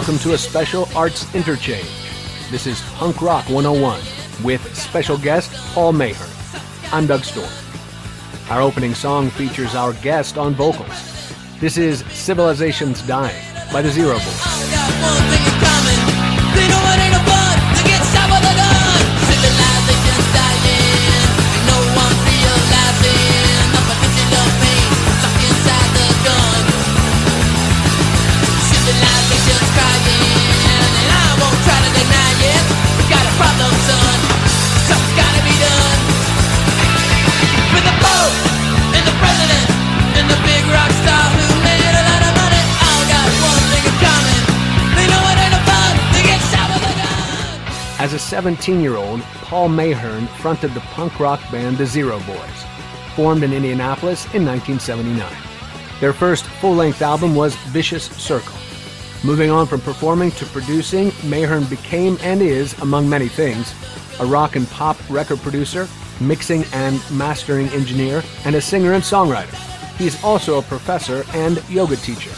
[0.00, 1.84] welcome to a special Arts Interchange.
[2.50, 4.00] This is Punk Rock 101
[4.42, 6.90] with special guest Paul Mahern.
[6.90, 7.50] I'm Doug Storm.
[8.48, 11.34] Our opening song features our guest on vocals.
[11.60, 13.44] This is Civilization's Dying
[13.74, 14.40] by the Zero Boys.
[48.40, 52.64] As a 17 year old, Paul Mahern fronted the punk rock band The Zero Boys,
[53.14, 55.30] formed in Indianapolis in 1979.
[56.00, 58.56] Their first full length album was Vicious Circle.
[59.24, 63.74] Moving on from performing to producing, Mahern became and is, among many things,
[64.20, 65.86] a rock and pop record producer,
[66.18, 69.52] mixing and mastering engineer, and a singer and songwriter.
[69.98, 72.32] He's also a professor and yoga teacher.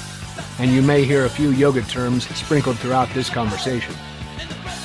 [0.58, 3.94] And you may hear a few yoga terms sprinkled throughout this conversation.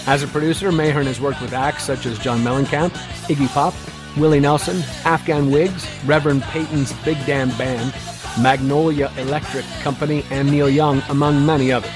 [0.07, 2.91] As a producer, Mahern has worked with acts such as John Mellencamp,
[3.27, 3.73] Iggy Pop,
[4.15, 7.93] Willie Nelson, Afghan Whigs, Reverend Peyton's Big Damn Band,
[8.41, 11.91] Magnolia Electric Company, and Neil Young, among many others.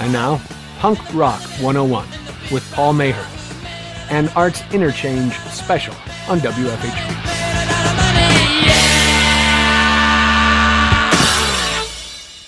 [0.00, 0.38] And now,
[0.80, 2.06] Punk Rock 101
[2.52, 5.94] with Paul Mahern, an Arts Interchange special
[6.28, 7.27] on WFHB.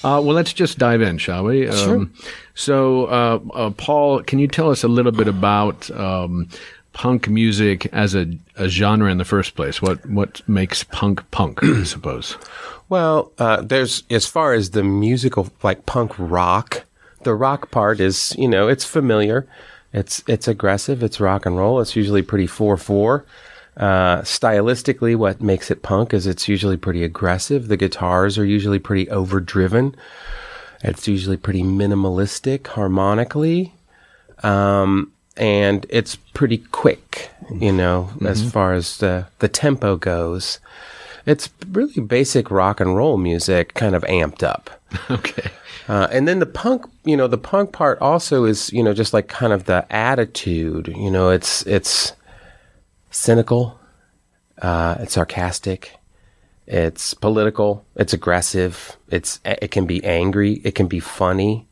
[0.03, 1.70] Uh, well, let's just dive in, shall we?
[1.70, 1.97] Sure.
[1.97, 2.15] Um,
[2.55, 6.48] so, uh, uh, Paul, can you tell us a little bit about um,
[6.92, 8.27] punk music as a,
[8.57, 9.83] a, genre in the first place?
[9.83, 11.63] What what makes punk punk?
[11.63, 12.36] I suppose.
[12.89, 16.85] Well, uh, there's as far as the musical, like punk rock.
[17.23, 19.47] The rock part is, you know, it's familiar.
[19.92, 21.03] It's it's aggressive.
[21.03, 21.80] It's rock and roll.
[21.80, 23.27] It's usually pretty four four.
[23.80, 27.68] Uh, stylistically, what makes it punk is it's usually pretty aggressive.
[27.68, 29.96] The guitars are usually pretty overdriven.
[30.85, 33.73] It's usually pretty minimalistic harmonically.
[34.42, 38.27] Um, and it's pretty quick, you know, mm-hmm.
[38.27, 40.58] as far as the, the tempo goes.
[41.24, 44.70] It's really basic rock and roll music, kind of amped up.
[45.11, 45.51] Okay.
[45.89, 49.12] Uh, and then the punk, you know, the punk part also is, you know, just
[49.12, 50.86] like kind of the attitude.
[50.97, 52.12] You know, it's it's
[53.11, 53.79] cynical,
[54.63, 55.98] uh, it's sarcastic,
[56.67, 61.67] it's political, it's aggressive, it's it can be angry, it can be funny,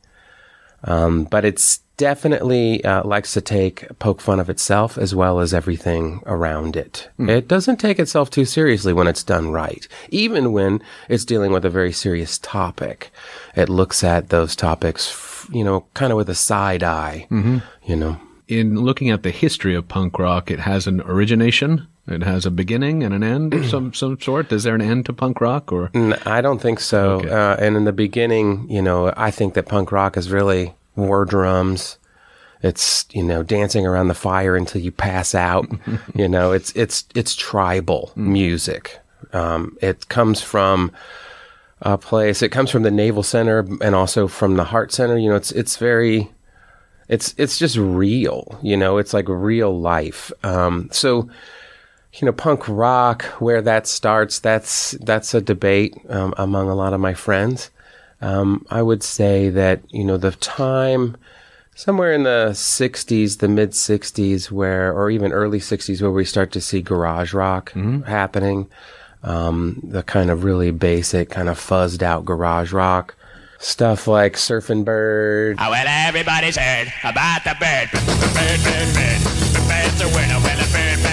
[0.85, 5.53] um, but it's definitely uh, likes to take poke fun of itself as well as
[5.53, 7.09] everything around it.
[7.19, 7.29] Mm.
[7.29, 11.65] It doesn't take itself too seriously when it's done right, even when it's dealing with
[11.65, 13.11] a very serious topic.
[13.55, 17.59] It looks at those topics, you know, kind of with a side eye, mm-hmm.
[17.85, 21.87] you know in looking at the history of punk rock, it has an origination.
[22.07, 24.51] It has a beginning and an end of some some sort.
[24.51, 25.91] Is there an end to punk rock, or
[26.25, 27.17] I don't think so.
[27.17, 27.29] Okay.
[27.29, 31.27] Uh, and in the beginning, you know, I think that punk rock is really war
[31.27, 31.99] drums.
[32.63, 35.69] It's you know dancing around the fire until you pass out.
[36.15, 38.29] you know, it's it's it's tribal mm.
[38.29, 38.99] music.
[39.35, 40.91] Um, it comes from
[41.83, 42.41] a place.
[42.41, 45.19] It comes from the Navel Center and also from the Heart Center.
[45.19, 46.31] You know, it's it's very
[47.09, 48.99] it's it's just real, you know.
[48.99, 50.31] It's like real life.
[50.43, 51.29] Um, so,
[52.15, 56.93] you know, punk rock, where that starts, that's that's a debate um, among a lot
[56.93, 57.71] of my friends.
[58.21, 61.17] Um, I would say that you know the time
[61.75, 66.51] somewhere in the 60s, the mid 60s, where, or even early 60s, where we start
[66.53, 68.03] to see garage rock mm-hmm.
[68.03, 68.69] happening.
[69.23, 73.17] Um, the kind of really basic, kind of fuzzed out garage rock
[73.59, 75.57] stuff like Surfing Bird.
[75.61, 77.91] Oh, well, everybody's heard about the bird.
[77.93, 79.21] Bird, bird, bird.
[79.53, 80.41] The bird's a winner.
[80.41, 81.08] Bird, bird.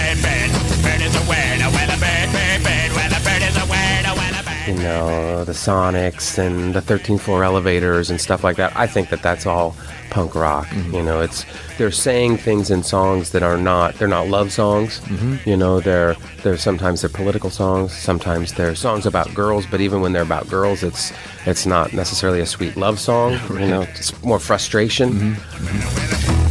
[4.66, 8.76] You know, the Sonics and the 13th floor elevators and stuff like that.
[8.76, 9.76] I think that that's all
[10.10, 10.66] punk rock.
[10.68, 10.94] Mm-hmm.
[10.94, 11.44] You know, it's
[11.78, 15.00] they're saying things in songs that are not they're not love songs.
[15.00, 15.48] Mm-hmm.
[15.48, 19.66] You know, they're they're sometimes they're political songs, sometimes they're songs about girls.
[19.66, 21.12] But even when they're about girls, it's
[21.44, 23.32] it's not necessarily a sweet love song.
[23.50, 23.60] right.
[23.66, 25.12] You know, it's more frustration.
[25.12, 26.45] Mm-hmm.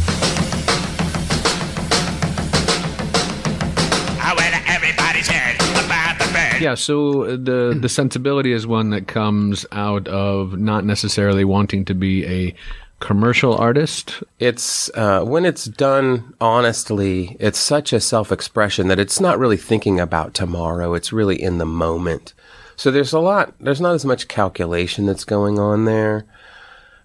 [6.60, 11.94] Yeah, so the the sensibility is one that comes out of not necessarily wanting to
[11.94, 12.54] be a
[13.00, 14.22] commercial artist?
[14.38, 19.56] It's uh, when it's done honestly, it's such a self expression that it's not really
[19.56, 20.94] thinking about tomorrow.
[20.94, 22.32] It's really in the moment.
[22.76, 26.26] So there's a lot, there's not as much calculation that's going on there.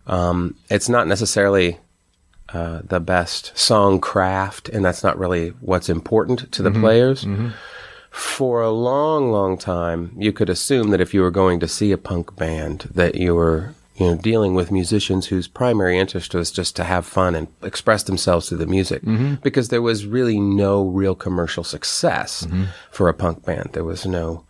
[0.05, 1.77] Um, it's not necessarily
[2.53, 7.23] uh, the best song craft, and that's not really what's important to the players.
[8.11, 11.93] For a long, long time, you could assume that if you were going to see
[11.93, 16.51] a punk band, that you were you know dealing with musicians whose primary interest was
[16.51, 19.35] just to have fun and express themselves through the music, mm-hmm.
[19.35, 22.65] because there was really no real commercial success mm-hmm.
[22.91, 23.69] for a punk band.
[23.71, 24.43] There was no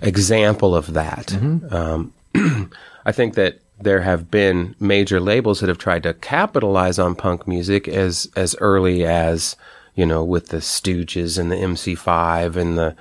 [0.00, 1.26] example of that.
[1.26, 1.74] Mm-hmm.
[1.74, 2.70] Um,
[3.04, 7.48] I think that there have been major labels that have tried to capitalize on punk
[7.48, 9.56] music as as early as
[9.94, 12.96] you know with the Stooges and the MC5 and the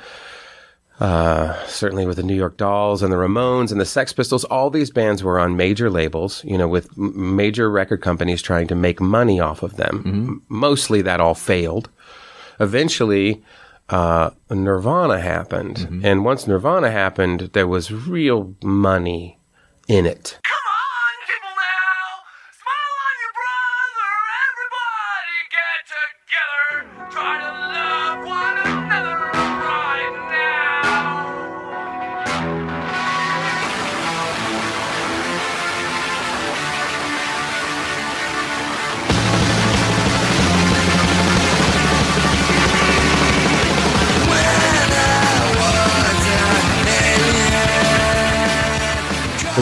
[1.00, 4.44] uh, certainly with the New York Dolls and the Ramones and the Sex Pistols.
[4.46, 8.68] All these bands were on major labels, you know, with m- major record companies trying
[8.68, 10.04] to make money off of them.
[10.06, 11.90] M- Mostly that all failed.
[12.60, 13.44] Eventually,
[13.90, 19.40] uh, Nirvana happened, and once Nirvana happened, there was real money
[19.88, 20.38] in it.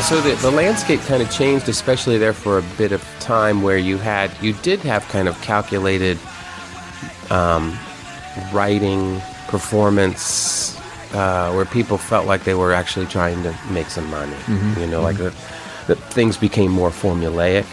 [0.01, 3.61] And so the, the landscape kind of changed, especially there for a bit of time
[3.61, 6.17] where you had, you did have kind of calculated
[7.29, 7.77] um,
[8.51, 10.75] writing, performance,
[11.13, 14.35] uh, where people felt like they were actually trying to make some money.
[14.81, 15.35] You know, like that,
[15.85, 17.67] that things became more formulaic.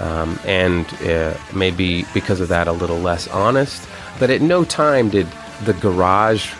[0.00, 3.88] Um, and uh, maybe because of that, a little less honest.
[4.18, 5.28] But at no time did
[5.62, 6.52] the garage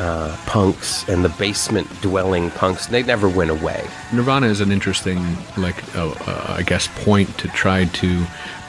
[0.00, 3.86] uh, punks and the basement dwelling punks, they never went away.
[4.12, 5.18] Nirvana is an interesting,
[5.56, 8.26] like, uh, uh, I guess, point to try to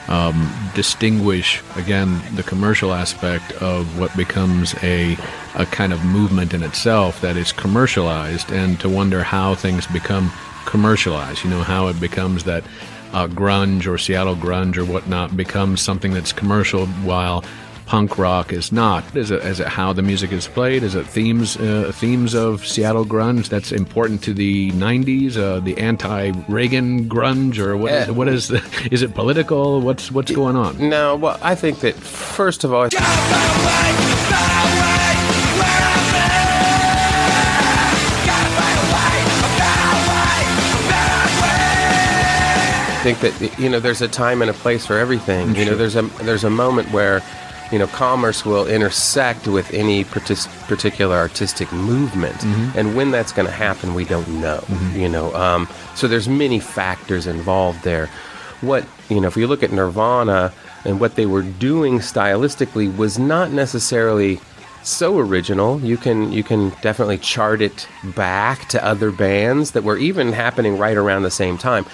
[0.08, 5.16] um, distinguish again the commercial aspect of what becomes a
[5.54, 10.30] a kind of movement in itself that is commercialized, and to wonder how things become
[10.66, 11.44] commercialized.
[11.44, 12.64] You know, how it becomes that
[13.12, 17.44] uh, grunge or Seattle grunge or whatnot becomes something that's commercial, while
[17.92, 19.04] punk rock is not.
[19.14, 20.82] Is it, is it how the music is played?
[20.82, 25.36] Is it themes uh, themes of Seattle grunge that's important to the '90s?
[25.36, 27.92] Uh, the anti-Reagan grunge, or what?
[27.92, 28.62] Is, what is the?
[28.90, 29.82] Is it political?
[29.82, 30.88] What's what's going on?
[30.88, 32.88] No, well, I think that first of all, I
[43.02, 45.54] think that you know there's a time and a place for everything.
[45.56, 47.20] You know, there's a there's a moment where
[47.72, 52.44] you know commerce will intersect with any partic- particular artistic movement,
[52.76, 54.62] and when that's going to happen, we don't know.
[54.94, 58.08] You know, um, so there's many factors involved there.
[58.60, 60.52] What you know, if you look at Nirvana
[60.84, 64.40] and what they were doing stylistically was not necessarily
[64.82, 65.80] so original.
[65.80, 70.76] You can you can definitely chart it back to other bands that were even happening
[70.76, 71.86] right around the same time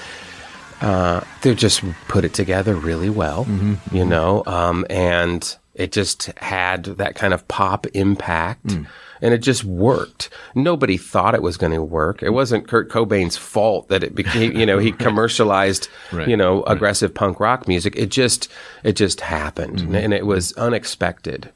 [0.80, 3.46] uh, they just put it together really well,
[3.90, 8.76] you know, um, and it just had that kind of pop impact.
[9.20, 10.30] And it just worked.
[10.54, 12.22] Nobody thought it was going to work.
[12.22, 16.28] It wasn't Kurt Cobain's fault that it became, you know, he commercialized, Right.
[16.28, 17.96] you know, aggressive punk rock music.
[17.96, 18.48] It just,
[18.84, 21.50] it just happened, and it was unexpected.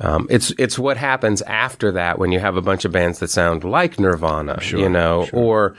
[0.00, 3.28] Um, it's it's what happens after that when you have a bunch of bands that
[3.30, 5.76] sound like Nirvana, you know, or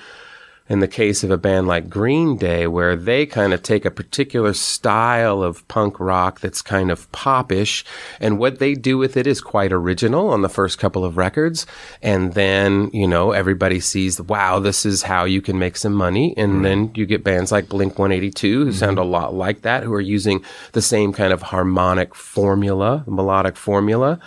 [0.67, 3.91] in the case of a band like Green Day, where they kind of take a
[3.91, 7.85] particular style of punk rock that's kind of popish,
[8.19, 11.65] and what they do with it is quite original on the first couple of records.
[12.01, 16.33] And then, you know, everybody sees, wow, this is how you can make some money.
[16.37, 19.93] And then you get bands like Blink 182 who sound a lot like that, who
[19.93, 24.19] are using the same kind of harmonic formula, melodic formula.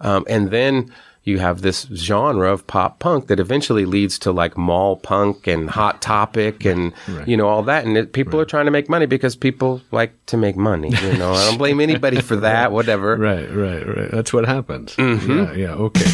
[0.00, 0.92] Um, and then
[1.24, 5.70] you have this genre of pop punk that eventually leads to like mall punk and
[5.70, 6.92] hot topic and
[7.26, 10.12] you know all that and it, people are trying to make money because people like
[10.26, 14.10] to make money you know i don't blame anybody for that whatever Right, right, right.
[14.10, 14.96] That's what happens.
[14.96, 15.38] Mm-hmm.
[15.38, 15.74] Yeah, yeah.
[15.74, 16.10] Okay.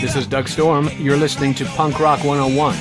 [0.00, 0.88] This is Doug Storm.
[0.98, 2.74] You're listening to Punk Rock 101,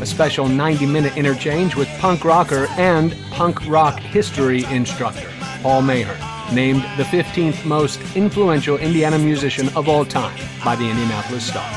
[0.00, 5.28] a special 90 minute interchange with punk rocker and punk rock history instructor,
[5.62, 6.16] Paul Mahern,
[6.54, 11.68] named the 15th most influential Indiana musician of all time by the Indianapolis Star.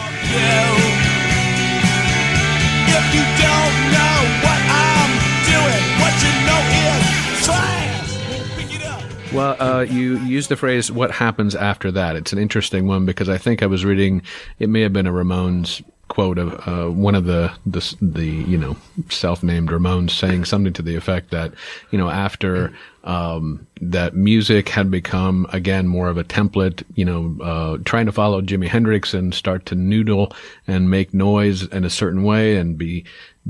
[2.88, 5.12] If you don't know what I'm
[5.51, 8.29] doing, what you know is trash.
[8.29, 9.34] Won't pick it up.
[9.34, 13.29] Well, uh, you used the phrase "what happens after that." It's an interesting one because
[13.29, 14.22] I think I was reading.
[14.60, 18.58] It may have been a Ramones quote of uh, one of the, the the you
[18.58, 18.77] know
[19.10, 21.53] self-named Ramones saying something to the effect that
[21.91, 22.74] you know after
[23.05, 28.12] um, that music had become again more of a template, you know, uh, trying to
[28.12, 30.33] follow Jimi Hendrix and start to noodle
[30.67, 33.05] and make noise in a certain way and be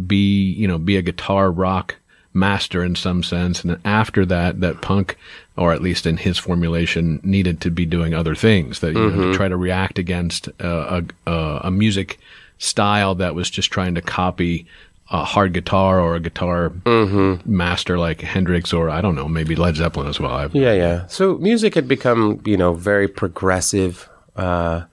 [0.06, 1.96] be you know be a guitar rock
[2.34, 3.62] master in some sense.
[3.62, 5.18] And then after that, that punk,
[5.56, 9.32] or at least in his formulation, needed to be doing other things that you know,
[9.32, 12.20] to try to react against uh, a, a, a music
[12.58, 14.66] style that was just trying to copy
[15.12, 16.72] a hard guitar or a guitar
[17.46, 20.32] master like Hendrix or I don't know, maybe Led Zeppelin as well.
[20.32, 21.06] I've, Yeah, yeah.
[21.08, 24.86] So music had become, you know, very progressive, uh,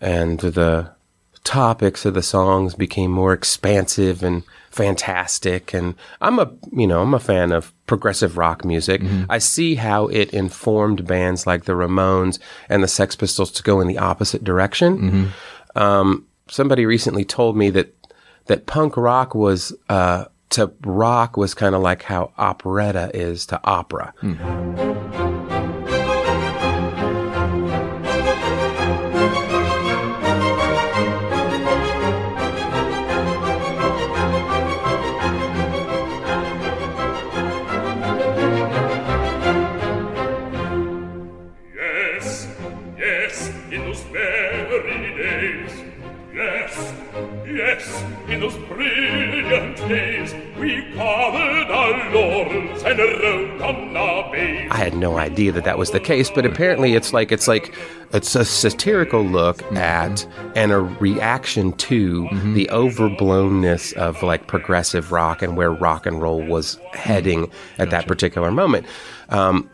[0.00, 0.90] and the
[1.44, 5.72] topics of the songs became more expansive and fantastic.
[5.74, 9.02] And I'm a, you know, I'm a fan of progressive rock music.
[9.28, 13.80] I see how it informed bands like the Ramones and the Sex Pistols to go
[13.80, 15.32] in the opposite direction.
[15.74, 17.94] Um, somebody recently told me that
[18.50, 23.60] that punk rock was uh, to rock was kind of like how operetta is to
[23.62, 24.12] opera.
[24.24, 24.99] Yes,
[55.00, 57.74] no idea that that was the case, but apparently it's like it's like
[58.12, 59.76] it's a satirical look mm-hmm.
[59.76, 62.54] at and a reaction to mm-hmm.
[62.54, 66.96] the overblownness of like progressive rock and where rock and roll was mm-hmm.
[66.98, 68.86] heading at that particular moment.
[69.30, 69.68] Um,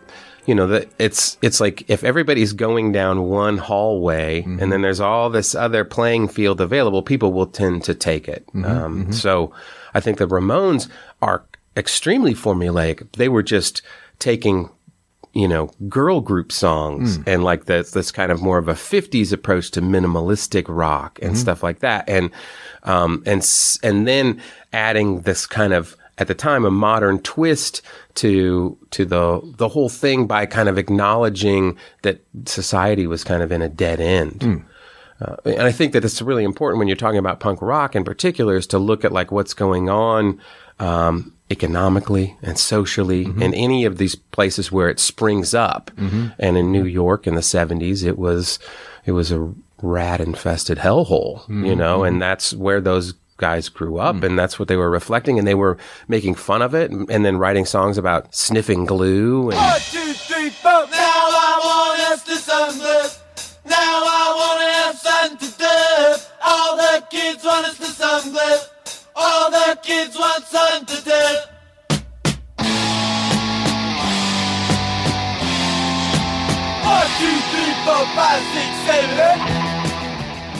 [0.47, 5.01] you know that it's it's like if everybody's going down one hallway and then there's
[5.01, 8.45] all this other playing field available, people will tend to take it.
[8.55, 9.53] Um, So
[9.93, 10.89] I think the Ramones
[11.21, 11.43] are
[11.77, 13.11] extremely formulaic.
[13.13, 13.83] They were just
[14.19, 14.71] taking
[15.37, 19.33] you know, girl group songs and like this, this kind of more of a 50s
[19.33, 22.09] approach to minimalistic rock and stuff like that.
[22.09, 22.31] And,
[22.85, 23.47] um, and,
[23.83, 24.41] and then
[24.73, 27.83] adding this kind of, at the time, a modern twist
[28.15, 33.53] to, to the, the whole thing by kind of acknowledging that society was kind of
[33.53, 34.65] in a dead end.
[35.21, 38.05] Uh, and I think that it's really important when you're talking about punk rock in
[38.05, 40.41] particular is to look at like what's going on
[40.79, 43.43] um, economically and socially mm-hmm.
[43.43, 45.91] in any of these places where it springs up.
[45.97, 46.29] Mm-hmm.
[46.39, 48.59] And in New York in the 70s, it was
[49.05, 51.79] it was a rat infested hellhole, you mm-hmm.
[51.79, 54.25] know, and that's where those guys grew up mm.
[54.25, 55.77] and that's what they were reflecting and they were
[56.09, 60.13] making fun of it and, and then writing songs about sniffing glue and One, two,
[60.15, 60.71] three, four.
[60.71, 63.21] Now I want us to sunlift.
[63.67, 66.27] Now I want to have sun to dip.
[66.43, 68.71] All the kids want us to sunlift.
[69.19, 71.49] All the kids want sun to dip.
[76.85, 79.76] One, two, three, four, five, six, seven, eight.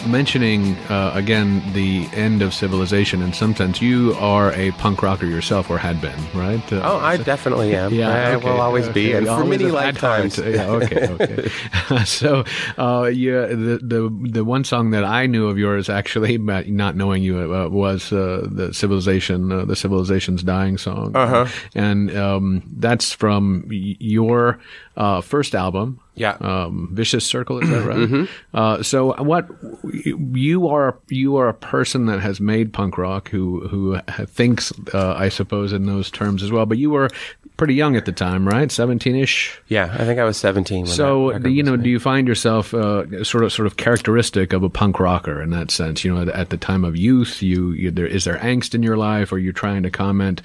[0.07, 5.27] Mentioning uh, again the end of civilization in some sense you are a punk rocker
[5.27, 7.93] yourself or had been right Uh, Oh, I definitely am.
[7.93, 9.19] Yeah, I okay, will always be, okay.
[9.19, 10.39] and for many have had time lifetimes.
[10.39, 11.49] yeah, okay, okay.
[12.05, 12.45] so,
[12.79, 16.39] uh, yeah, the the the one song that I knew of yours, actually,
[16.83, 21.47] not knowing you, uh, was uh, the civilization, uh, the civilization's dying song, uh-huh.
[21.75, 24.59] and um, that's from your
[24.97, 26.01] uh, first album.
[26.17, 26.37] Yeah.
[26.41, 28.29] um, vicious circle is that right?
[28.53, 29.47] Uh, so what
[29.93, 35.15] you are you are a person that has made punk rock who who thinks uh,
[35.17, 36.67] I suppose in those terms as well.
[36.67, 37.11] But you were
[37.59, 38.71] pretty young at the time, right?
[38.73, 39.61] Seventeen ish.
[39.69, 41.77] Yeah, I think I was 17 when So that record do you was know?
[41.77, 41.85] made.
[41.85, 45.51] Do you find yourself uh, sort of sort of characteristic of a punk rocker in
[45.51, 46.05] that sense?
[46.05, 48.83] You know, at, at the time of youth, you, you there is there angst in
[48.83, 49.33] your life?
[49.33, 50.43] Are you trying to comment?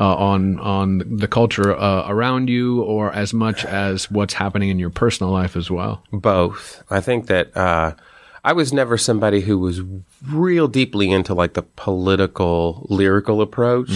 [0.00, 4.78] Uh, on on the culture uh, around you, or as much as what's happening in
[4.78, 6.04] your personal life as well.
[6.12, 6.84] both.
[6.88, 7.94] I think that uh,
[8.44, 9.82] I was never somebody who was
[10.24, 13.90] real deeply into like the political lyrical approach,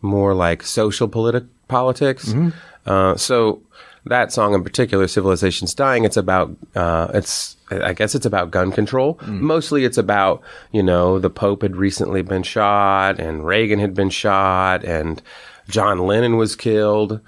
[0.00, 2.32] more like social politi- politics.
[2.86, 3.60] Uh, so
[4.06, 8.72] that song in particular, "Civilization's Dying," it's about uh, it's I guess it's about gun
[8.72, 9.18] control.
[9.26, 10.42] Mostly, it's about
[10.72, 15.22] you know the Pope had recently been shot, and Reagan had been shot, and
[15.68, 17.20] John Lennon was killed,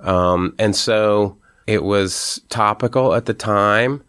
[0.00, 1.36] um, and so
[1.66, 4.02] it was topical at the time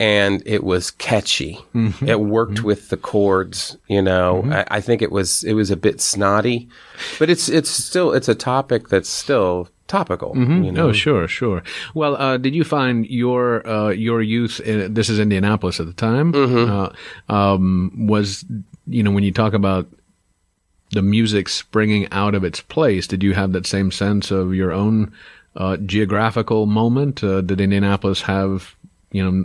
[0.00, 1.58] and it was catchy.
[2.06, 4.42] It worked with the chords, you know.
[4.52, 6.68] I, I think it was it was a bit snotty,
[7.18, 10.34] but it's it's still it's a topic that's still topical.
[10.34, 10.64] Mhm.
[10.64, 10.88] You know?
[10.88, 11.62] Oh, sure, sure.
[11.94, 14.60] Well, uh, did you find your uh, your youth?
[14.60, 16.32] In, this is Indianapolis at the time.
[16.32, 16.68] Mhm.
[16.68, 18.44] Uh, um, was
[18.86, 19.86] you know when you talk about
[20.92, 24.72] the music springing out of its place, did you have that same sense of your
[24.72, 25.12] own
[25.56, 27.22] uh, geographical moment?
[27.24, 28.74] Uh, did Indianapolis have
[29.12, 29.44] you know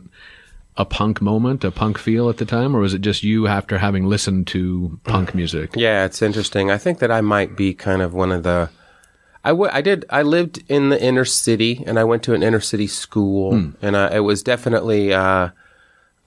[0.76, 3.78] a punk moment, a punk feel at the time, or was it just you after
[3.78, 5.72] having listened to punk music?
[5.76, 6.72] Yeah, it's interesting.
[6.72, 8.70] I think that I might be kind of one of the.
[9.44, 10.06] I, w- I did.
[10.10, 13.70] I lived in the inner city, and I went to an inner city school, Hmm.
[13.82, 15.50] and uh, it was definitely uh,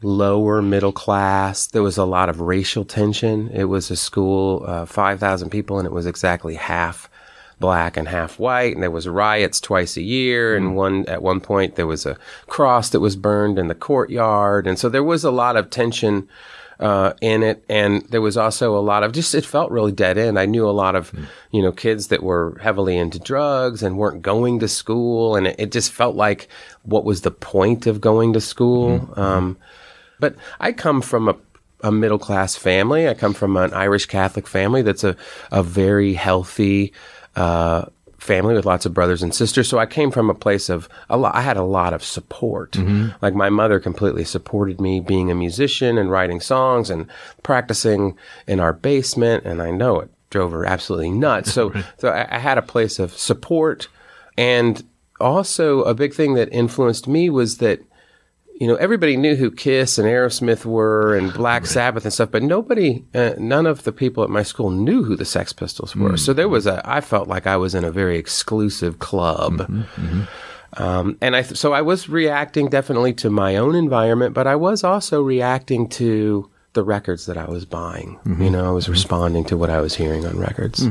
[0.02, 1.66] lower middle class.
[1.66, 3.48] There was a lot of racial tension.
[3.52, 7.08] It was a school, uh, five thousand people, and it was exactly half
[7.58, 8.74] black and half white.
[8.74, 12.18] And there was riots twice a year, and one at one point there was a
[12.46, 16.28] cross that was burned in the courtyard, and so there was a lot of tension
[16.78, 20.18] uh, in it, and there was also a lot of just it felt really dead
[20.18, 20.38] end.
[20.38, 21.12] I knew a lot of
[21.50, 25.56] you know kids that were heavily into drugs and weren't going to school, and it,
[25.58, 26.48] it just felt like
[26.82, 29.08] what was the point of going to school?
[29.16, 29.56] Um,
[30.20, 31.36] but I come from a
[31.82, 33.08] a middle class family.
[33.08, 35.16] I come from an Irish Catholic family that's a
[35.50, 36.92] a very healthy.
[37.34, 37.86] Uh,
[38.26, 39.68] family with lots of brothers and sisters.
[39.68, 42.72] So i came from a place of a lot i had a lot of support.
[42.72, 43.16] Mm-hmm.
[43.22, 47.06] Like my mother completely supported me being a musician and writing songs and
[47.42, 48.16] practicing
[48.46, 51.52] in our basement and i know it drove her absolutely nuts.
[51.52, 53.88] So so I, I had a place of support.
[54.38, 54.84] And
[55.18, 57.80] also a big thing that influenced me was that
[58.58, 62.42] you know, everybody knew who Kiss and Aerosmith were and Black Sabbath and stuff, but
[62.42, 66.16] nobody, uh, none of the people at my school knew who the Sex Pistols were.
[66.16, 69.70] So there was a, I felt like I was in a very exclusive club.
[70.78, 74.56] Um, and I, th- so I was reacting definitely to my own environment, but I
[74.56, 78.18] was also reacting to the records that I was buying.
[78.44, 80.86] You know, I was responding to what I was hearing on records.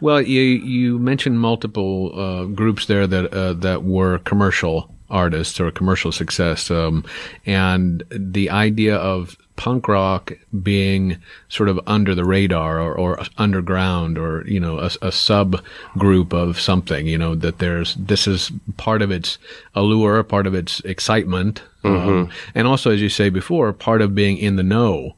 [0.00, 5.70] Well, you you mentioned multiple uh, groups there that uh, that were commercial artists or
[5.70, 7.04] commercial success, um,
[7.46, 11.16] and the idea of punk rock being
[11.48, 15.62] sort of under the radar or, or underground or you know a, a sub
[15.96, 19.38] group of something you know that there's this is part of its
[19.76, 24.36] allure part of its excitement um, and also as you say before part of being
[24.38, 25.14] in the know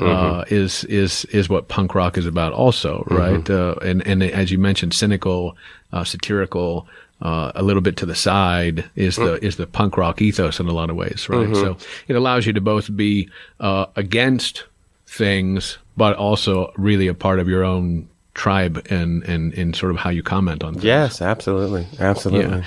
[0.00, 3.48] uh, is is is what punk rock is about, also, right?
[3.48, 5.56] Uh, and and as you mentioned, cynical,
[5.92, 6.86] uh, satirical,
[7.22, 10.68] uh, a little bit to the side is the is the punk rock ethos in
[10.68, 11.54] a lot of ways, right?
[11.54, 11.76] So
[12.08, 13.28] it allows you to both be
[13.60, 14.64] uh, against
[15.06, 19.98] things, but also really a part of your own tribe and and and sort of
[19.98, 20.84] how you comment on things.
[20.84, 21.86] Yes, absolutely.
[21.98, 22.64] Absolutely.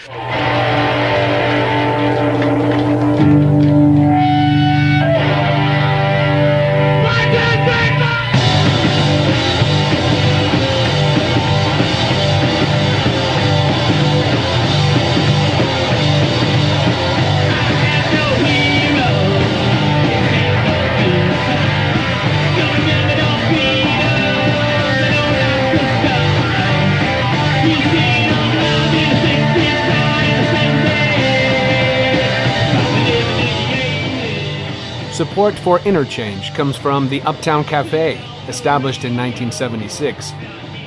[35.18, 40.32] Support for Interchange comes from the Uptown Cafe, established in 1976.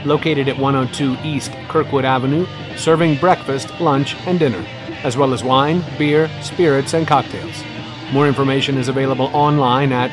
[0.04, 4.64] Located at 102 East Kirkwood Avenue, serving breakfast, lunch, and dinner,
[5.02, 7.64] as well as wine, beer, spirits, and cocktails.
[8.12, 10.12] More information is available online at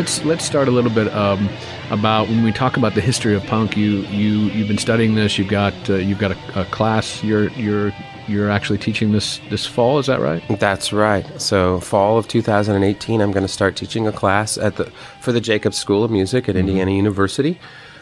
[0.00, 1.46] let's let's start a little bit um,
[1.90, 3.76] about when we talk about the history of punk.
[3.76, 5.36] You you you've been studying this.
[5.36, 7.22] You've got uh, you've got a, a class.
[7.22, 7.92] You're you're
[8.26, 9.98] you're actually teaching this this fall.
[9.98, 10.42] Is that right?
[10.58, 11.26] That's right.
[11.38, 15.40] So, fall of 2018, I'm going to start teaching a class at the for the
[15.40, 17.60] Jacobs School of Music at Indiana University.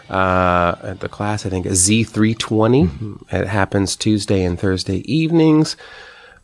[0.08, 3.32] Uh, at the class, I think is Z320.
[3.32, 5.76] It happens Tuesday and Thursday evenings.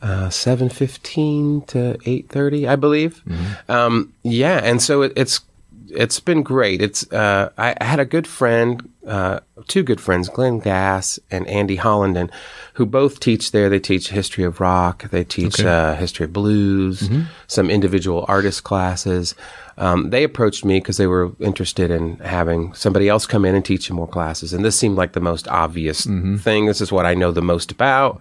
[0.03, 3.23] Uh, seven fifteen to eight thirty, I believe.
[3.69, 5.41] Um, yeah, and so it, it's
[5.89, 6.83] it's been great.
[6.83, 11.47] It's uh, I I had a good friend, uh, two good friends, Glenn Gass and
[11.47, 12.31] Andy Hollinden,
[12.75, 13.71] who both teach there.
[13.71, 15.05] They teach history of rock.
[15.11, 17.09] They teach uh, history of blues,
[17.47, 19.35] some individual artist classes.
[19.79, 23.65] Um, they approached me because they were interested in having somebody else come in and
[23.65, 26.05] teach more classes, and this seemed like the most obvious
[26.39, 26.67] thing.
[26.67, 28.21] This is what I know the most about.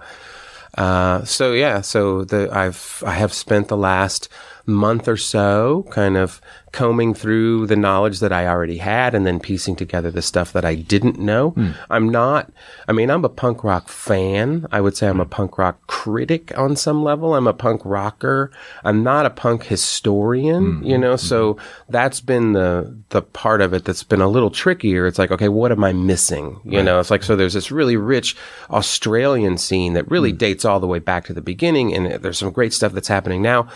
[0.78, 4.30] Uh, so yeah, so the I've I have spent the last
[4.66, 6.42] month or so kind of
[6.74, 10.66] combing through the knowledge that I already had and then piecing together the stuff that
[10.66, 11.52] I didn't know.
[11.52, 11.72] Hmm.
[11.90, 12.52] I'm not
[12.88, 14.66] I mean I'm a punk rock fan.
[14.72, 15.30] I would say I'm a hmm.
[15.30, 17.36] punk rock critic on some level.
[17.36, 18.52] I'm a punk rocker.
[18.84, 20.84] I'm not a punk historian, hmm.
[20.84, 21.58] you know, so
[21.88, 25.06] that's been the the part of it that's been a little trickier.
[25.06, 26.60] It's like, okay, what am I missing?
[26.66, 28.36] You know, it's like so there's this really rich
[28.72, 32.52] Australian scene that really dates all the way back to the beginning and there's some
[32.52, 33.70] great stuff that's happening now.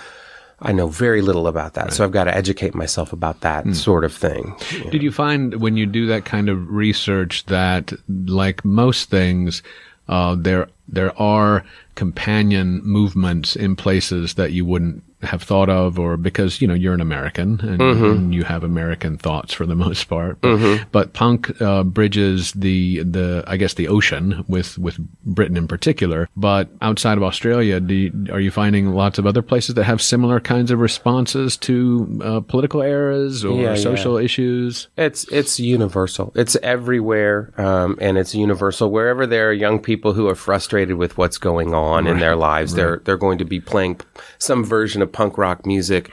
[0.60, 4.04] I know very little about that, so I've got to educate myself about that sort
[4.04, 4.56] of thing.
[4.90, 7.94] Did you find when you do that kind of research that,
[8.26, 9.62] like most things,
[10.08, 11.64] uh, there there are
[11.96, 16.94] companion movements in places that you wouldn't have thought of, or because you know you're
[16.94, 20.40] an American and, and you have American thoughts for the most part.
[20.42, 25.68] But, but punk uh, bridges the the I guess the ocean with with Britain in
[25.68, 26.30] particular.
[26.38, 30.04] But outside of Australia, do you, are you finding lots of other places that have
[30.04, 33.76] similar kinds of responses to uh, political eras or Yeah, yeah.
[33.76, 34.88] social issues?
[34.98, 36.32] It's it's universal.
[36.36, 38.92] It's everywhere, um, and it's universal.
[38.92, 42.74] Wherever there are young people who are frustrated with what's going on in their lives,
[42.74, 44.00] they're they're going to be playing
[44.38, 46.12] some version of punk rock music.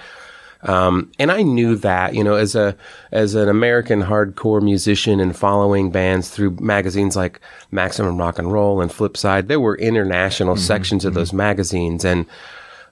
[0.63, 2.75] Um, and I knew that, you know, as a
[3.13, 8.81] as an American hardcore musician and following bands through magazines like Maximum Rock and Roll
[8.81, 12.25] and Flipside, there were international sections of those magazines, and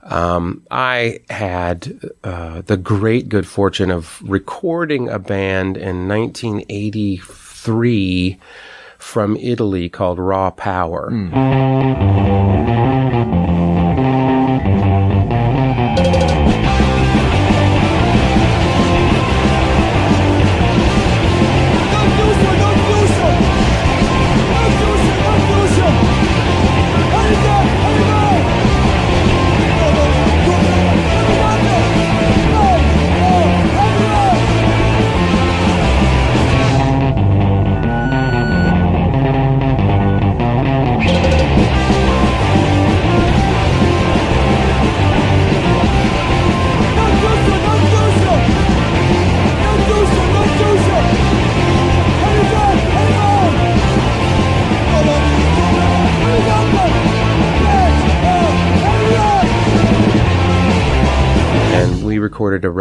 [0.03, 8.39] um, I had uh, the great good fortune of recording a band in 1983
[9.03, 11.09] from Italy called Raw Power.
[11.11, 11.33] and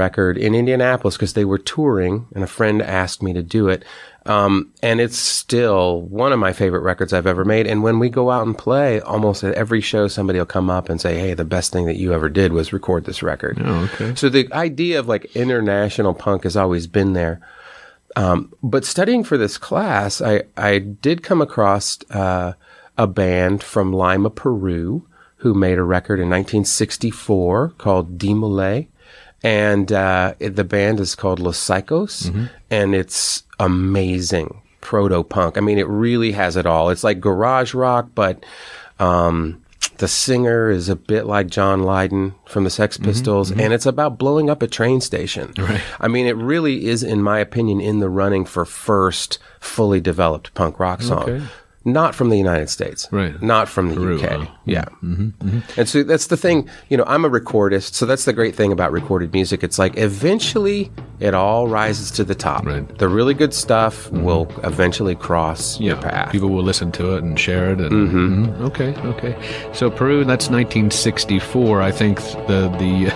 [0.01, 3.85] record in Indianapolis because they were touring, and a friend asked me to do it.
[4.25, 7.67] Um, and it's still one of my favorite records I've ever made.
[7.67, 10.89] And when we go out and play, almost at every show, somebody will come up
[10.89, 13.89] and say, "Hey, the best thing that you ever did was record this record." Oh,
[13.93, 14.15] okay.
[14.15, 17.41] So the idea of like international punk has always been there.
[18.15, 22.53] Um, but studying for this class, I, I did come across uh,
[22.97, 28.87] a band from Lima, Peru, who made a record in 1964 called Demole.
[29.43, 35.57] And uh, it- the band is called Los Saicos, and it's amazing proto punk.
[35.57, 36.89] I mean, it really has it all.
[36.89, 38.43] It's like garage rock, but
[38.99, 39.61] um,
[39.97, 44.17] the singer is a bit like John Lydon from the Sex Pistols, and it's about
[44.17, 45.53] blowing up a train station.
[45.57, 45.81] Right.
[45.99, 50.53] I mean, it really is, in my opinion, in the running for first fully developed
[50.53, 51.23] punk rock song.
[51.29, 51.45] Okay.
[51.83, 53.41] Not from the United States, Right.
[53.41, 54.45] Not from the Peru, UK, huh?
[54.65, 54.85] yeah.
[54.85, 55.79] Mm-hmm, mm-hmm, mm-hmm.
[55.79, 56.69] And so that's the thing.
[56.89, 59.63] You know, I'm a recordist, so that's the great thing about recorded music.
[59.63, 62.65] It's like eventually it all rises to the top.
[62.65, 62.85] Right.
[62.99, 66.31] The really good stuff will eventually cross your path.
[66.31, 67.79] People will listen to it and share it.
[67.79, 68.61] And, Mhm.
[68.61, 69.35] Okay, okay.
[69.73, 71.81] So Peru, that's 1964.
[71.81, 72.17] I think
[72.47, 73.11] the the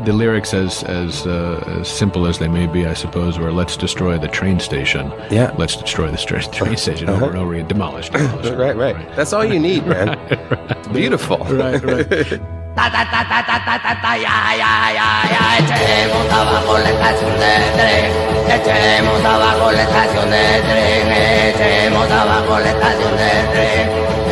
[0.04, 3.76] the lyrics, as as uh, as simple as they may be, I suppose, were "Let's
[3.76, 5.54] destroy the train station." Yeah.
[5.58, 6.16] Let's destroy the
[6.52, 7.16] train station uh-huh.
[7.24, 7.68] over and over again.
[7.68, 8.09] Demolish.
[8.12, 10.18] Right, right, That's all you need, man.
[10.70, 11.38] It's beautiful.
[11.38, 12.08] right, right.
[12.76, 16.90] Ta ta ta ta ta ta ta ta ya ya ya ya echemos abajo la
[16.90, 18.10] estación de tren
[18.56, 21.06] echemos abajo la estación de tren
[21.50, 23.86] echemos abajo la estación de tren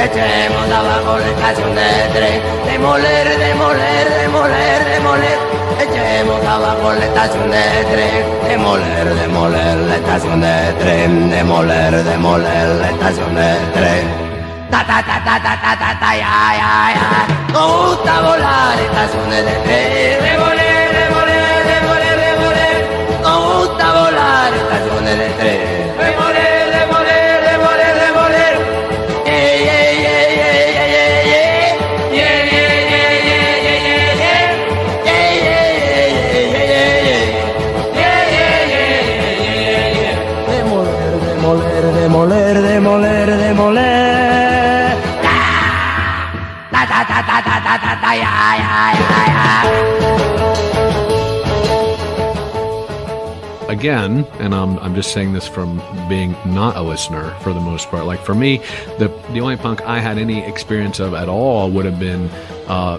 [0.06, 2.38] echemos abajo la estación de tren
[2.70, 5.38] demoler demoler demoler demoler
[5.80, 7.62] echemos abajo la estación de
[7.92, 14.28] tren demoler demoler la estación de tren demoler demoler la estación de tren
[14.70, 17.08] Ta ta ta ta ta ta ta ta ya ya ya.
[17.54, 20.20] Nos gusta volar estaciones de tren.
[20.28, 22.78] Revoler, revoler, revoler, revoler.
[23.22, 25.77] Nos gusta volar estaciones de tren.
[53.68, 57.88] Again, and I'm, I'm just saying this from being not a listener for the most
[57.90, 58.06] part.
[58.06, 58.58] Like for me,
[58.98, 62.28] the the only punk I had any experience of at all would have been,
[62.66, 62.98] uh,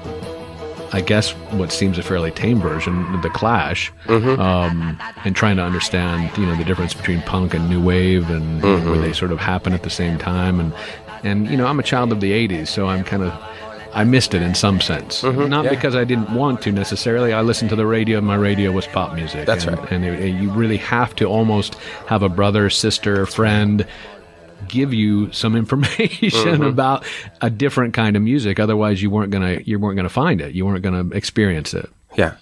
[0.93, 6.35] I guess, what seems a fairly tame version, the Clash, um, and trying to understand,
[6.37, 9.73] you know, the difference between punk and new wave, and where they sort of happen
[9.73, 10.73] at the same time, and
[11.23, 13.33] and you know, I'm a child of the '80s, so I'm kind of
[13.93, 15.23] I missed it in some sense.
[15.23, 15.69] Not yeah.
[15.71, 17.33] because I didn't want to necessarily.
[17.33, 18.19] I listened to the radio.
[18.19, 19.45] and My radio was pop music.
[19.45, 19.91] That's and, right.
[19.91, 21.75] And it, it- you really have to almost
[22.07, 23.85] have a brother, sister, friend
[24.67, 26.63] give you some information Mm-hmm.
[26.63, 27.05] about
[27.41, 28.59] a different kind of music.
[28.59, 30.53] Otherwise, you weren't gonna you weren't gonna find it.
[30.53, 31.89] You weren't gonna experience it.
[32.17, 32.35] Yeah.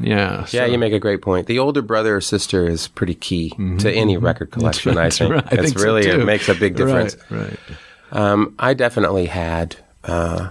[0.00, 0.46] Yeah.
[0.50, 1.46] Yeah, you make a great point.
[1.46, 4.92] The older brother or sister is pretty key to any record collection.
[4.98, 5.44] I That's think right.
[5.46, 6.20] I it's think really too.
[6.20, 7.16] it makes a big difference.
[7.30, 7.40] Right.
[7.50, 7.58] right.
[8.12, 10.50] Um, I definitely had uh,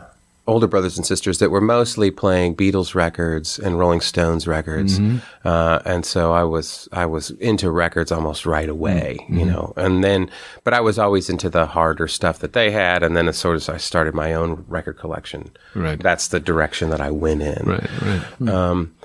[0.50, 5.00] older brothers and sisters that were mostly playing Beatles records and Rolling Stones records,
[5.46, 9.74] uh, and so I was I was into records almost right away, you know.
[9.78, 10.30] And then,
[10.64, 13.56] but I was always into the harder stuff that they had, and then as sort
[13.56, 15.52] of I started my own record collection.
[15.76, 16.02] Right.
[16.02, 17.64] That's the direction that I went in.
[17.66, 18.02] Right.
[18.02, 18.50] Right.
[18.50, 18.96] Um,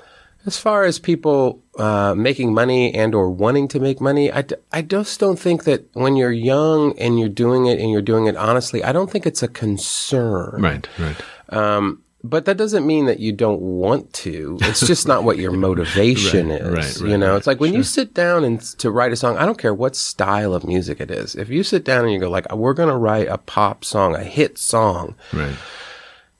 [0.47, 4.55] as far as people uh, making money and or wanting to make money, I, d-
[4.71, 8.27] I just don't think that when you're young and you're doing it and you're doing
[8.27, 10.61] it honestly, I don't think it's a concern.
[10.61, 10.87] Right.
[10.99, 11.15] Right.
[11.49, 14.57] Um, but that doesn't mean that you don't want to.
[14.61, 17.01] It's just not what your motivation Right, is.
[17.01, 19.37] right, you know, right, it's like when you sit down and to write a song.
[19.37, 21.35] I don't care what style of music it is.
[21.35, 24.15] If you sit down and you go like, "We're going to write a pop song,
[24.15, 25.53] a hit song," Right.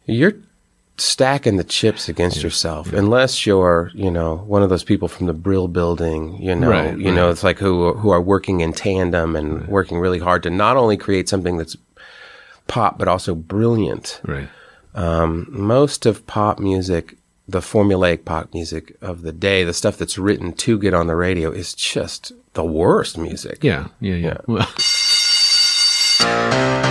[0.05, 0.33] you're
[0.97, 5.33] stacking the chips against yourself unless you're you know one of those people from the
[5.33, 9.35] brill building you know Right, you know it's like who who are working in tandem
[9.35, 11.75] and working really hard to not only create something that's
[12.67, 14.47] pop but also brilliant Right.
[14.95, 20.17] Um, most of pop music the formulaic pop music of the day the stuff that's
[20.17, 23.89] written to get on the radio is just the worst music Yeah.
[23.99, 24.15] Yeah.
[24.15, 24.37] Yeah.
[24.47, 24.67] Well,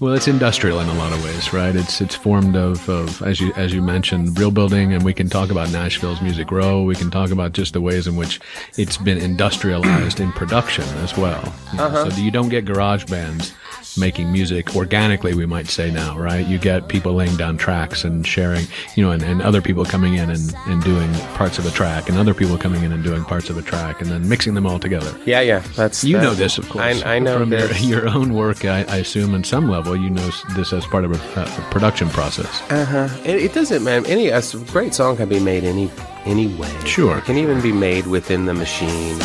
[0.00, 1.76] Well, it's industrial in a lot of ways, right?
[1.76, 5.28] It's it's formed of, of as you as you mentioned, Brill Building, and we can
[5.28, 6.82] talk about Nashville's Music Row.
[6.84, 8.40] We can talk about just the ways in which
[8.78, 11.54] it's been industrialized in production as well.
[11.72, 12.10] You know, uh-huh.
[12.10, 13.52] So you don't get garage bands
[13.96, 16.46] making music organically, we might say now, right?
[16.46, 20.14] You get people laying down tracks and sharing, you know, and, and other people coming
[20.14, 23.24] in and, and doing parts of a track, and other people coming in and doing
[23.24, 25.14] parts of a track, and then mixing them all together.
[25.24, 27.02] yeah yeah that's You know this, of course.
[27.02, 27.82] I, I know from this.
[27.82, 28.64] Your, your own work.
[28.64, 32.08] I, I assume, in some level, you know this as part of a, a production
[32.10, 32.62] process.
[32.70, 33.08] Uh-huh.
[33.24, 34.06] It, it doesn't man.
[34.06, 35.90] Any a great song can be made any
[36.24, 36.74] any way.
[36.84, 37.18] Sure.
[37.18, 39.18] it can even be made within the machine.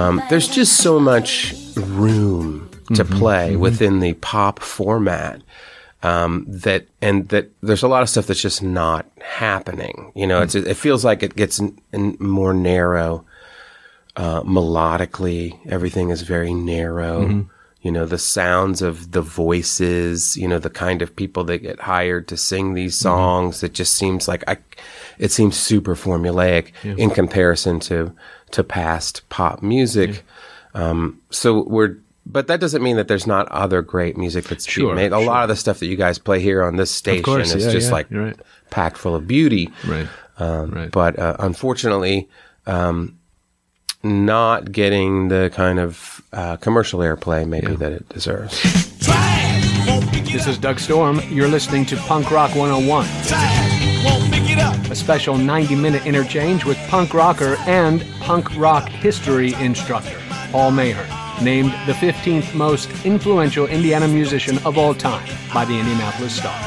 [0.00, 5.42] Um, there's just so much room to play within the pop format
[6.02, 10.10] um, that, and that there's a lot of stuff that's just not happening.
[10.16, 13.24] You know, it's it feels like it gets n- n- more narrow.
[14.16, 17.46] Uh, melodically, everything is very narrow.
[17.82, 21.80] You know, the sounds of the voices, you know, the kind of people that get
[21.80, 24.58] hired to sing these songs, it just seems like I,
[25.18, 28.12] it seems super formulaic in comparison to,
[28.52, 30.22] to past pop music.
[30.74, 34.94] Um, so we're, but that doesn't mean that there's not other great music that's Sure,
[34.94, 35.12] being made.
[35.12, 37.64] A lot of the stuff that you guys play here on this station course, is
[37.66, 38.36] yeah, just yeah, like right.
[38.70, 39.70] packed full of beauty.
[39.86, 40.08] Right.
[40.38, 40.90] Um, Right.
[40.90, 42.28] But uh, unfortunately,
[42.66, 43.18] um,
[44.02, 48.60] not getting the kind of uh, commercial airplay maybe that it deserves.
[50.32, 51.20] This is Doug Storm.
[51.28, 53.04] You're listening to Punk Rock 101,
[54.90, 60.18] a special 90 minute interchange with punk rocker and punk rock history instructor,
[60.50, 61.08] Paul Mahern,
[61.42, 66.58] named the 15th most influential Indiana musician of all time by the Indianapolis Star.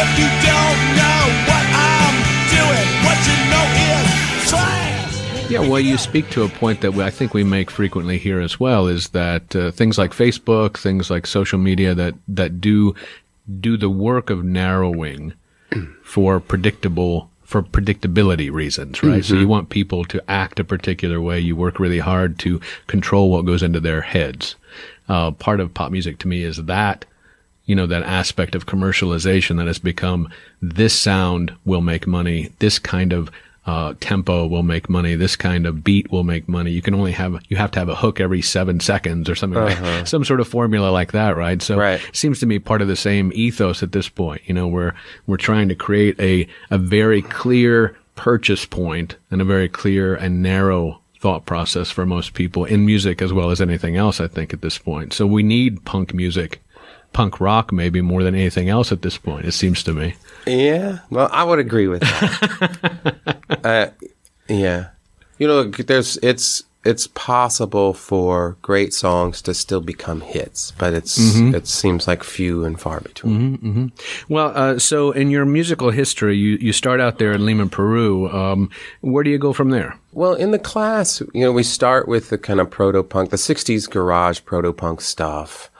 [0.00, 2.16] If you don't know what I'm
[2.50, 2.88] doing,
[5.50, 8.38] Yeah, well, you speak to a point that we, I think we make frequently here
[8.38, 12.94] as well is that uh, things like Facebook, things like social media that that do
[13.60, 15.34] do the work of narrowing
[16.02, 19.24] for predictable for predictability reasons, right?
[19.24, 21.40] So you want people to act a particular way.
[21.40, 24.54] You work really hard to control what goes into their heads.
[25.08, 27.06] Uh, part of pop music to me is that
[27.68, 30.30] you know, that aspect of commercialization that has become
[30.62, 33.30] this sound will make money, this kind of
[33.68, 36.70] uh, tempo will make money, this kind of beat will make money.
[36.70, 39.62] You can only have, you have to have a hook every seven seconds or something
[39.62, 41.60] like some sort of formula like that, right?
[41.60, 42.00] So Right.
[42.08, 44.40] it seems to me part of the same ethos at this point.
[44.46, 44.94] You know, we're,
[45.26, 50.42] we're trying to create a, a very clear purchase point and a very clear and
[50.42, 54.54] narrow thought process for most people in music as well as anything else, I think,
[54.54, 55.12] at this point.
[55.12, 56.62] So we need punk music,
[57.12, 60.14] punk rock maybe more than anything else at this point, it seems to me.
[60.48, 63.36] Yeah, well, I would agree with that.
[63.64, 63.86] uh,
[64.48, 64.88] yeah,
[65.38, 71.16] you know, there's it's it's possible for great songs to still become hits, but it's
[71.54, 73.58] it seems like few and far between.
[74.28, 78.30] Well, uh, so in your musical history, you, you start out there in Lima, Peru.
[78.30, 78.70] Um,
[79.02, 79.96] where do you go from there?
[80.12, 83.36] Well, in the class, you know, we start with the kind of proto punk, the
[83.36, 85.70] '60s garage proto punk stuff.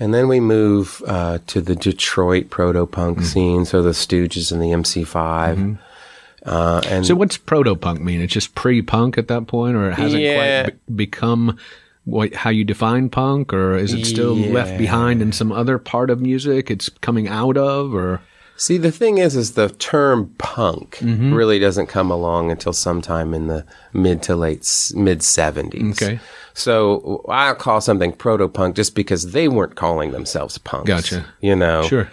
[0.00, 4.62] And then we move uh, to the Detroit proto punk scene, so the Stooges and
[4.62, 5.78] the MC5.
[6.46, 8.20] Uh, and So what's proto punk mean?
[8.20, 10.62] It's just pre punk at that point, or it hasn't Yeah.
[10.64, 11.58] quite be- become
[12.04, 16.10] what, how you define punk, or is it still left behind in some other part
[16.10, 18.20] of music it's coming out of, or?
[18.58, 21.32] See, the thing is, is the term punk mm-hmm.
[21.32, 26.02] really doesn't come along until sometime in the mid to late mid seventies.
[26.02, 26.18] Okay.
[26.54, 30.88] So I'll call something proto punk just because they weren't calling themselves punks.
[30.88, 31.24] Gotcha.
[31.40, 31.84] You know.
[31.84, 32.10] Sure.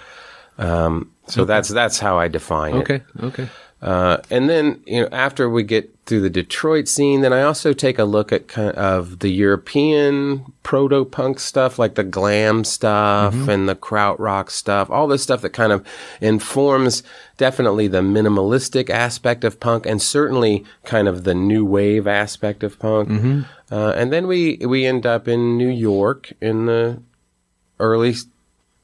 [0.59, 2.79] Um, so that's that's how I define it.
[2.79, 3.01] Okay.
[3.23, 3.49] Okay.
[3.81, 7.73] Uh, and then you know after we get through the Detroit scene, then I also
[7.73, 13.33] take a look at kind of the European proto punk stuff, like the glam stuff
[13.49, 15.85] and the krautrock stuff, all this stuff that kind of
[16.21, 17.01] informs
[17.37, 22.77] definitely the minimalistic aspect of punk and certainly kind of the new wave aspect of
[22.79, 23.09] punk.
[23.71, 27.01] Uh, and then we we end up in New York in the
[27.79, 28.13] early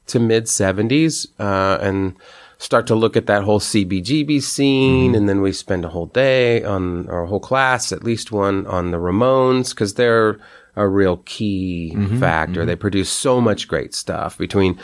[0.07, 2.15] to mid 70s uh, and
[2.61, 5.15] start to look at that whole CBGB scene.
[5.15, 8.67] And then we spend a whole day on, or a whole class, at least one
[8.67, 10.39] on the Ramones, because they're
[10.75, 12.63] a real key factor.
[12.63, 14.79] They produce so much great stuff between.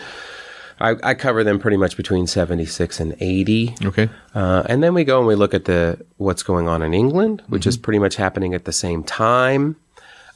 [0.79, 3.75] I, I cover them pretty much between 76 and 80.
[3.85, 4.09] Okay.
[4.33, 7.43] Uh, and then we go and we look at the what's going on in England,
[7.47, 9.75] which is pretty much happening at the same time.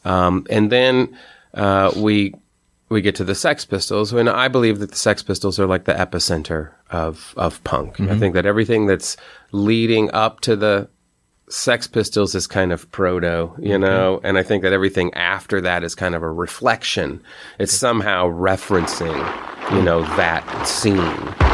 [0.05, 1.17] Um, and then
[1.53, 2.33] uh, we
[2.91, 5.85] we get to the Sex Pistols, and I believe that the Sex Pistols are like
[5.85, 7.99] the epicenter of of punk.
[7.99, 8.19] I mm-hmm.
[8.19, 9.15] think that everything that's
[9.51, 10.89] leading up to the
[11.49, 13.81] Sex Pistols is kind of proto, you mm-hmm.
[13.81, 17.23] know, and I think that everything after that is kind of a reflection.
[17.59, 19.17] It's somehow referencing,
[19.71, 19.83] you mm.
[19.83, 21.51] know, that scene.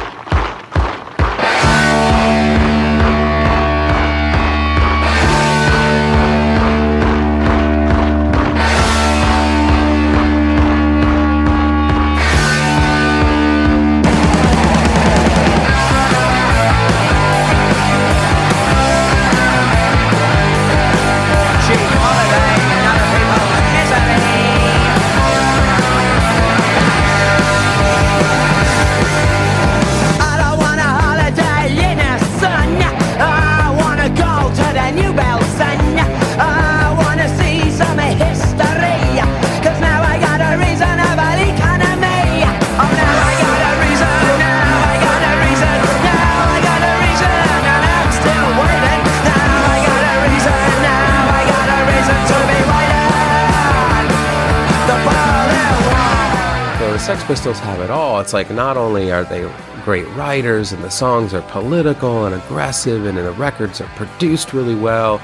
[57.27, 58.21] Pistols have it all.
[58.21, 59.41] It's like not only are they
[59.83, 64.75] great writers and the songs are political and aggressive and the records are produced really
[64.75, 65.21] well,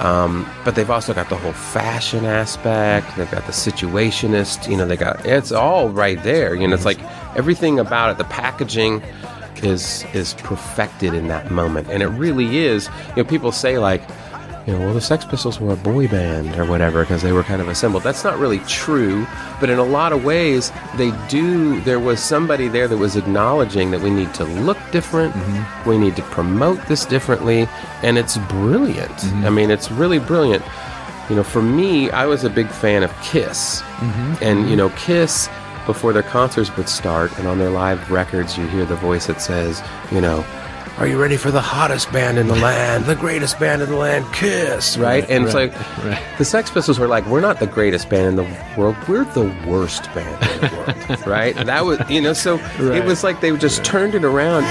[0.00, 3.16] um, but they've also got the whole fashion aspect.
[3.16, 4.68] They've got the situationist.
[4.68, 6.56] You know, they got it's all right there.
[6.56, 7.00] You know, it's like
[7.36, 8.18] everything about it.
[8.18, 9.00] The packaging
[9.62, 12.88] is is perfected in that moment, and it really is.
[13.10, 14.02] You know, people say like
[14.66, 17.44] you know, well, the Sex Pistols were a boy band or whatever because they were
[17.44, 18.02] kind of assembled.
[18.02, 19.24] That's not really true,
[19.60, 21.80] but in a lot of ways, they do.
[21.82, 25.88] There was somebody there that was acknowledging that we need to look different, mm-hmm.
[25.88, 27.68] we need to promote this differently,
[28.02, 29.12] and it's brilliant.
[29.12, 29.44] Mm-hmm.
[29.46, 30.64] I mean, it's really brilliant.
[31.30, 34.34] You know, for me, I was a big fan of Kiss, mm-hmm.
[34.42, 35.48] and you know, Kiss
[35.86, 39.40] before their concerts would start, and on their live records, you hear the voice that
[39.40, 40.44] says, you know,
[40.98, 43.96] Are you ready for the hottest band in the land, the greatest band in the
[43.96, 44.96] land, Kiss?
[44.96, 45.28] Right?
[45.28, 46.18] and it's like right.
[46.38, 49.54] the Sex Pistols were like, we're not the greatest band in the world, we're the
[49.66, 51.54] worst band in the world, right?
[51.54, 54.64] That was, you know, so it was like they just turned it around.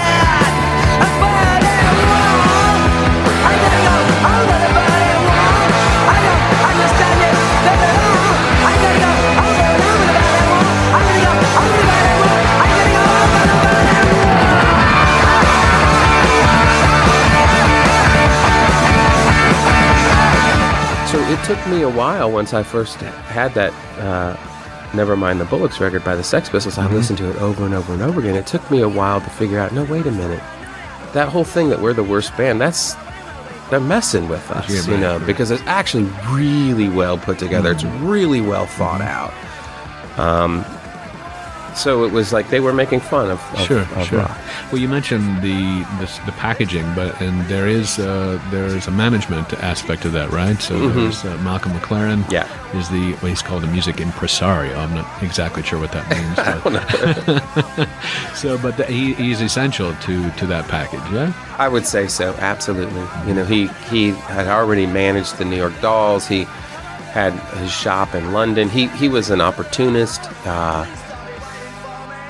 [21.38, 23.72] It took me a while once I first had that.
[24.00, 24.36] Uh,
[24.94, 26.78] Never mind the Bollocks record by the Sex Pistols.
[26.78, 28.34] I listened to it over and over and over again.
[28.34, 29.72] It took me a while to figure out.
[29.72, 30.42] No, wait a minute.
[31.12, 32.60] That whole thing that we're the worst band.
[32.60, 32.94] That's
[33.68, 37.72] they're messing with us, Yeah, you know, because it's actually really well put together.
[37.72, 39.34] It's really well thought out.
[40.18, 40.64] Um,
[41.76, 44.18] so it was like they were making fun of, of, Sure, of sure.
[44.20, 44.36] rock.
[44.72, 48.90] Well, you mentioned the, the the packaging, but and there is uh, there is a
[48.90, 50.60] management aspect of that, right?
[50.60, 52.22] So there's uh, Malcolm McLaren.
[52.22, 52.32] Mm-hmm.
[52.32, 52.78] Yeah.
[52.78, 54.76] is the well, he's called a music impresario.
[54.78, 56.36] I'm not exactly sure what that means.
[56.64, 57.86] But
[58.34, 61.00] so, but the, he, he's essential to to that package.
[61.12, 61.32] Yeah.
[61.58, 63.04] I would say so, absolutely.
[63.26, 66.26] You know, he he had already managed the New York Dolls.
[66.26, 66.44] He
[67.12, 68.68] had his shop in London.
[68.68, 70.20] He he was an opportunist.
[70.46, 70.84] Uh,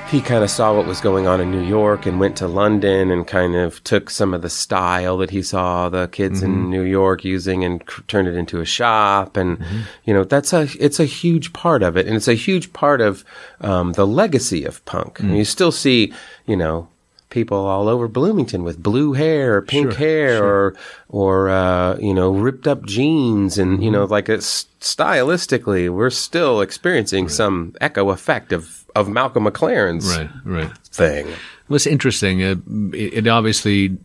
[0.09, 3.11] he kind of saw what was going on in New York and went to London
[3.11, 6.71] and kind of took some of the style that he saw the kids in mm-hmm.
[6.71, 9.37] New York using and c- turned it into a shop.
[9.37, 9.81] And mm-hmm.
[10.05, 13.01] you know, that's a it's a huge part of it, and it's a huge part
[13.01, 13.25] of
[13.61, 15.19] um, the legacy of punk.
[15.19, 16.13] And you still see,
[16.47, 16.89] you know,
[17.31, 20.75] people all over Bloomington with blue hair, or pink Sure, hair, or
[21.09, 26.61] or uh, you know ripped up jeans, and you know like it's stylistically, we're still
[26.61, 30.31] experiencing some echo effect of of Malcolm McLaren's Right.
[30.45, 30.79] Right.
[30.87, 31.27] thing.
[31.69, 32.41] Well, it's interesting.
[32.41, 32.59] It,
[32.95, 33.99] it obviously,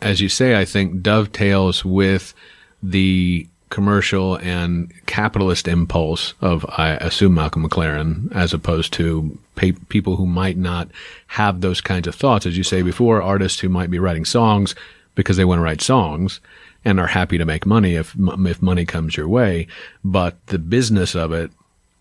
[0.00, 2.34] as you say, I think dovetails with
[2.82, 10.16] the commercial and capitalist impulse of, I assume, Malcolm McLaren, as opposed to pa- people
[10.16, 10.88] who might not
[11.28, 12.46] have those kinds of thoughts.
[12.46, 14.74] As you say before, artists who might be writing songs
[15.14, 16.40] because they want to write songs
[16.84, 19.66] and are happy to make money if if money comes your way,
[20.04, 21.50] but the business of it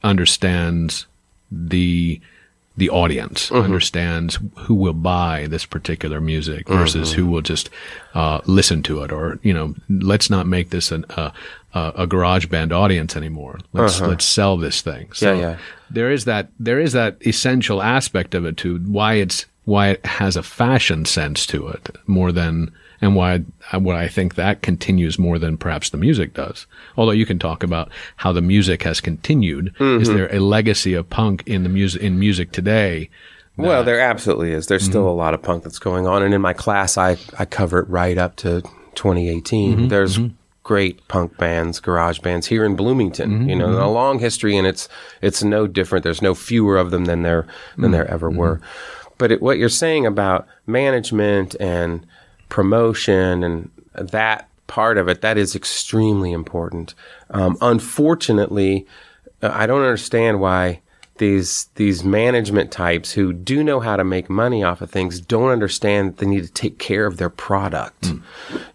[0.04, 1.08] understands
[1.52, 2.22] the
[2.78, 7.70] the audience understands who will buy this particular music versus who will just
[8.14, 11.32] uh, listen to it or you know let's not make this an, uh,
[11.74, 13.60] a a garage band audience anymore.
[13.74, 15.12] Let's let's sell this thing.
[15.14, 15.58] So Yeah, yeah.
[15.90, 20.06] there is that there is that essential aspect of it to why it's why it
[20.06, 22.72] has a fashion sense to it more than
[23.02, 26.66] and why uh, what I think that continues more than perhaps the music does.
[26.98, 29.68] Although you can talk about how the music has continued.
[29.80, 30.18] Is mm-hmm.
[30.18, 33.10] there a legacy of punk in the music in music today?
[33.58, 34.68] Well, there absolutely is.
[34.68, 35.10] There's still mm-hmm.
[35.10, 37.90] a lot of punk that's going on, and in my class, I I cover it
[37.90, 38.62] right up to
[38.96, 39.78] 2018.
[39.78, 39.88] Mm-hmm.
[39.88, 40.20] There's
[40.64, 43.48] great punk bands, garage bands here in Bloomington.
[43.48, 44.90] You know, a long history, and it's
[45.22, 46.04] it's no different.
[46.04, 48.60] There's no fewer of them than there than there ever were.
[49.18, 52.06] But it, what you're saying about management and
[52.50, 56.94] promotion and that part of it, that is extremely important.
[57.30, 58.86] Um, unfortunately,
[59.42, 60.82] uh, I don't understand why
[61.18, 65.50] these these management types who do know how to make money off of things don't
[65.50, 68.12] understand that they need to take care of their product.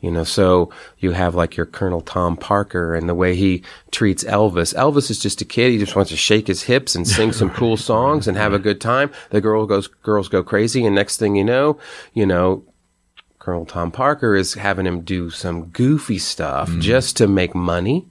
[0.00, 4.24] You know, so you have like your Colonel Tom Parker and the way he treats
[4.24, 4.74] Elvis.
[4.74, 5.72] Elvis is just a kid.
[5.72, 8.58] He just wants to shake his hips and sing some cool songs and have a
[8.58, 9.10] good time.
[9.28, 11.78] The girl goes girls go crazy and next thing you know,
[12.14, 12.64] you know,
[13.40, 18.06] Colonel Tom Parker is having him do some goofy stuff just to make money.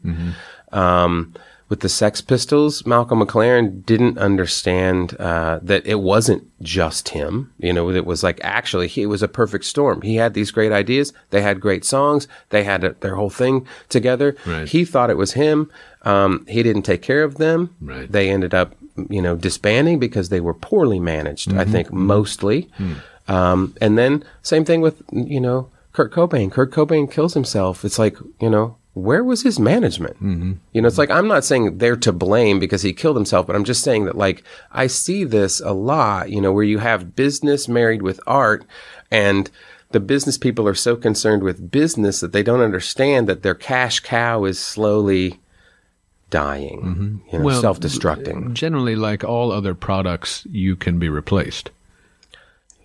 [0.71, 1.33] Um,
[1.69, 7.53] with the Sex Pistols, Malcolm McLaren didn't understand uh, that it wasn't just him.
[7.59, 10.01] You know, it was like actually he it was a perfect storm.
[10.01, 11.13] He had these great ideas.
[11.29, 12.27] They had great songs.
[12.49, 14.35] They had a, their whole thing together.
[14.47, 14.67] Right.
[14.67, 15.69] He thought it was him.
[16.01, 17.75] Um, he didn't take care of them.
[17.79, 18.11] Right.
[18.11, 18.75] They ended up,
[19.07, 21.53] you know, disbanding because they were poorly managed.
[21.53, 22.67] I think mostly.
[23.29, 26.51] Um, and then same thing with you know Kurt Cobain.
[26.51, 27.85] Kurt Cobain kills himself.
[27.85, 30.15] It's like you know where was his management?
[30.15, 30.53] Mm-hmm.
[30.73, 33.55] You know, it's like I'm not saying they're to blame because he killed himself, but
[33.55, 36.31] I'm just saying that like I see this a lot.
[36.31, 38.65] You know, where you have business married with art,
[39.11, 39.49] and
[39.91, 43.99] the business people are so concerned with business that they don't understand that their cash
[44.01, 45.39] cow is slowly
[46.29, 48.53] dying, you know, Well, self-destructing.
[48.53, 51.71] Generally, like all other products, you can be replaced.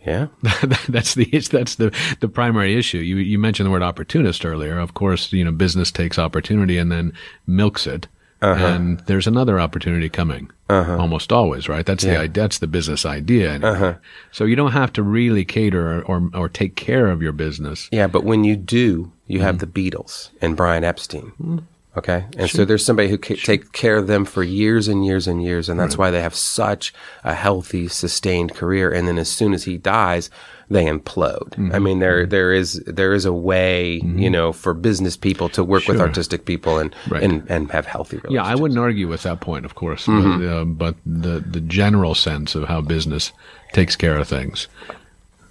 [0.06, 0.26] Yeah.
[0.88, 1.90] that's the that's the
[2.20, 2.98] the primary issue.
[2.98, 4.78] You you mentioned the word opportunist earlier.
[4.78, 7.12] Of course, you know business takes opportunity and then
[7.46, 8.06] milks it
[8.42, 8.66] uh-huh.
[8.66, 10.50] and there's another opportunity coming.
[10.68, 10.96] Uh-huh.
[10.98, 11.86] Almost always, right?
[11.86, 12.20] That's the Yeah.
[12.22, 13.52] i- that's the business idea.
[13.54, 13.70] anyway.
[13.70, 13.94] Uh-huh.
[14.32, 17.88] So you don't have to really cater or, or or take care of your business.
[17.92, 19.70] Yeah, but when you do, you have Mm-hmm.
[19.72, 21.32] the Beatles and Brian Epstein.
[21.38, 21.58] Hmm.
[21.96, 25.28] Okay, and so there's somebody who ca- take care of them for years and years
[25.28, 26.92] and years, and that's why they have such
[27.22, 28.90] a healthy, sustained career.
[28.90, 30.28] And then as soon as he dies,
[30.68, 31.50] they implode.
[31.50, 31.72] Mm-hmm.
[31.72, 35.62] I mean, there there is there is a way, you know, for business people to
[35.62, 37.22] work with artistic people and Right.
[37.22, 38.34] and and have healthy relationships.
[38.48, 40.38] Yeah, I wouldn't argue with that point, of course, Mm-hmm.
[40.40, 43.30] but, uh, but the the general sense of how business
[43.72, 44.66] takes care of things.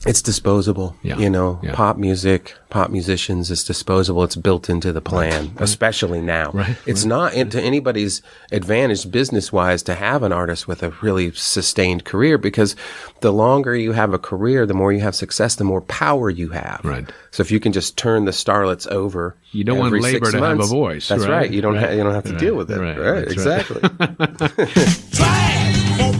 [0.06, 0.96] It's disposable.
[1.02, 1.18] Yeah.
[1.18, 1.74] You know, Yeah.
[1.76, 4.24] pop music, pop musicians, it's disposable.
[4.24, 6.52] It's built into the plan, especially now.
[6.54, 11.32] Right, It's not into anybody's advantage business wise to have an artist with a really
[11.36, 12.76] sustained career because
[13.22, 16.50] the longer you have a career, the more you have success, the more power you
[16.50, 16.82] have.
[16.84, 17.10] Right.
[17.32, 20.60] So if you can just turn the starlets over, You don't want labor to have
[20.60, 21.32] a voice, That's right?
[21.44, 21.52] right.
[21.52, 21.86] You don't Right.
[21.90, 22.40] ha- you don't have to Right.
[22.40, 22.80] deal with it.
[22.80, 22.98] Right.
[23.00, 23.14] Right.
[23.24, 23.32] Right.
[23.32, 23.82] Exactly.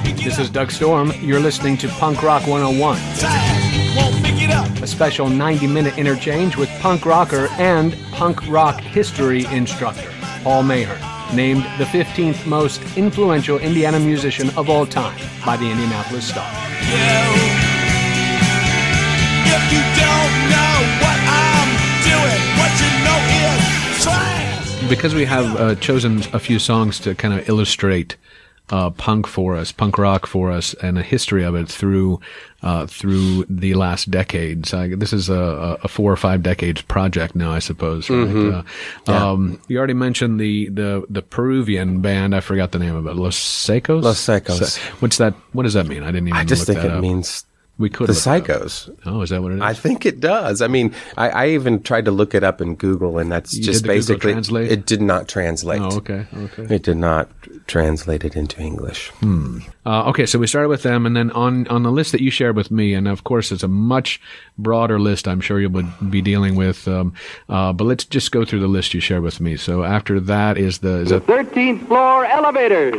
[0.04, 1.12] This is Doug Storm.
[1.22, 3.64] You're listening to Punk Rock 101, Try
[3.96, 4.68] won't pick it up.
[4.82, 10.12] a special 90 minute interchange with punk rocker and punk rock history instructor,
[10.44, 11.00] Paul Mahern,
[11.36, 16.50] named the 15th most influential Indiana musician of all time by the Indianapolis Star.
[19.46, 21.72] If you don't know what I'm
[22.04, 24.90] doing, what you know is try.
[24.90, 28.18] because we have uh, chosen a few songs to kind of illustrate
[28.70, 32.20] uh, punk for us, punk rock for us, and a history of it through
[32.62, 34.74] uh, through the last decades.
[34.74, 38.10] I, this is a, a four or five decades project now, I suppose.
[38.10, 38.64] Right?
[39.08, 42.34] Uh, um, you already mentioned the, the the Peruvian band.
[42.36, 43.16] I forgot the name of it.
[43.16, 44.02] Los Saicos.
[44.02, 44.64] Los Saicos.
[44.64, 45.34] Se- what's that?
[45.52, 46.04] What does that mean?
[46.04, 46.40] I didn't even.
[46.40, 47.02] I just think that it up.
[47.02, 47.46] means
[47.80, 48.62] we could the look it up.
[48.62, 48.96] psychos.
[49.06, 49.62] Oh, is that what it is?
[49.62, 50.62] I think it does.
[50.62, 53.64] I mean, I, I even tried to look it up in Google, and that's You
[53.64, 54.72] just did basically Translate?
[54.72, 55.82] it did not translate.
[55.82, 56.76] oh, okay, okay.
[56.76, 57.30] It did not
[57.68, 59.12] translate it into English.
[59.86, 62.30] Uh, okay, so we started with them, and then on on the list that you
[62.32, 64.22] shared with me, and of course it's a much
[64.58, 65.28] broader list.
[65.28, 67.14] I'm sure you would be dealing with, um,
[67.50, 69.58] uh, but let's just go through the list you shared with me.
[69.58, 72.94] So after that is the is that 13th floor elevators.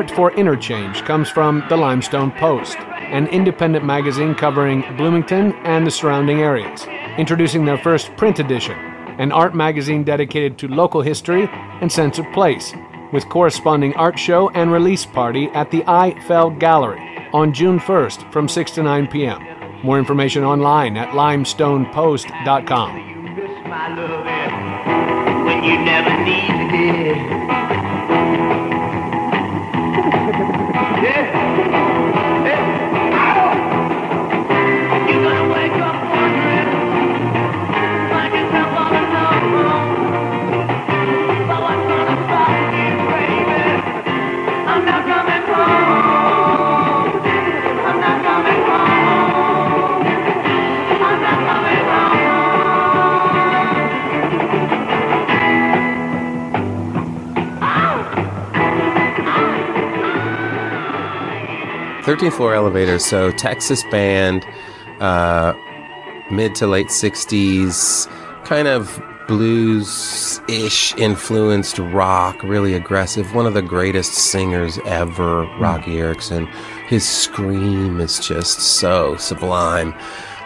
[0.00, 5.90] Support for Interchange comes from the Limestone Post, an independent magazine covering Bloomington and the
[5.90, 6.86] surrounding areas,
[7.18, 8.78] introducing their first print edition,
[9.18, 11.50] an art magazine dedicated to local history
[11.82, 12.72] and sense of place,
[13.12, 18.32] with corresponding art show and release party at the I Fell Gallery on June 1st
[18.32, 19.84] from 6 to 9 p.m.
[19.84, 22.99] More information online at limestonepost.com.
[62.20, 63.02] 13th floor elevators.
[63.02, 64.44] So Texas band,
[65.00, 65.54] uh,
[66.30, 68.06] mid to late 60s,
[68.44, 73.34] kind of blues ish influenced rock, really aggressive.
[73.34, 76.46] One of the greatest singers ever, Roky Erickson.
[76.88, 79.94] His scream is just so sublime.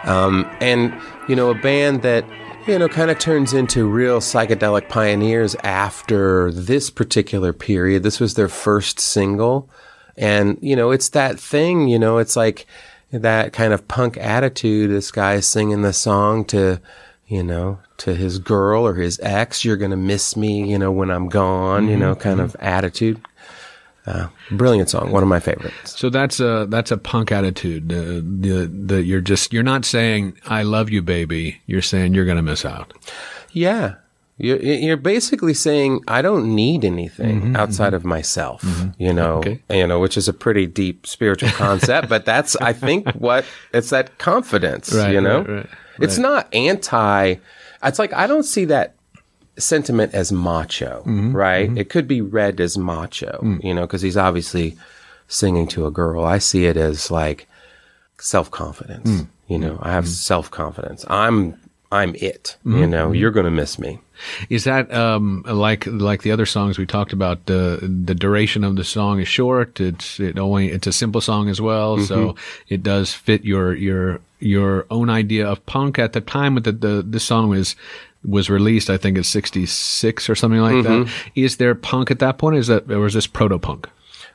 [0.05, 0.97] Um, and,
[1.27, 2.23] you know, a band that,
[2.67, 8.03] you know, kind of turns into real psychedelic pioneers after this particular period.
[8.03, 9.69] This was their first single.
[10.17, 12.65] And, you know, it's that thing, you know, it's like
[13.11, 14.89] that kind of punk attitude.
[14.89, 16.79] This guy singing the song to,
[17.27, 20.91] you know, to his girl or his ex, you're going to miss me, you know,
[20.91, 23.21] when I'm gone, you know, kind of attitude.
[24.07, 25.97] Uh, brilliant song, one of my favorites.
[25.99, 27.91] So that's a that's a punk attitude.
[27.91, 31.59] Uh, the the you're just you're not saying I love you, baby.
[31.65, 32.93] You're saying you're going to miss out.
[33.51, 33.95] Yeah.
[34.37, 38.65] You're, you're basically saying I don't need anything outside of myself,
[38.97, 39.61] you know, Okay.
[39.69, 43.91] you know, which is a pretty deep spiritual concept, but that's, I think what it's
[43.91, 45.69] that confidence, Right, you know, right, right,
[46.01, 47.35] it's not anti,
[47.81, 48.95] it's like, I don't see that
[49.57, 51.77] sentiment as macho, Mm-hmm, right?
[51.77, 53.63] It could be read as macho, Mm.
[53.63, 54.75] you know, because he's obviously
[55.29, 56.25] singing to a girl.
[56.25, 57.47] I see it as like
[58.19, 59.09] self confidence.
[59.09, 59.27] Mm.
[59.47, 61.05] You know, I have self confidence.
[61.09, 61.57] I'm
[61.91, 62.57] I'm it.
[62.65, 63.99] Mm-hmm, You know, you're going to miss me.
[64.49, 67.45] Is that um, like like the other songs we talked about?
[67.45, 69.79] The the duration of the song is short.
[69.79, 72.35] It's it only it's a simple song as well, so
[72.67, 77.03] it does fit your your your own idea of punk at the time that the
[77.05, 77.75] this song was
[78.23, 78.89] was released.
[78.89, 81.13] I think it's sixty six or something like that.
[81.35, 82.57] Is there punk at that point?
[82.57, 83.87] Is that or is this proto punk?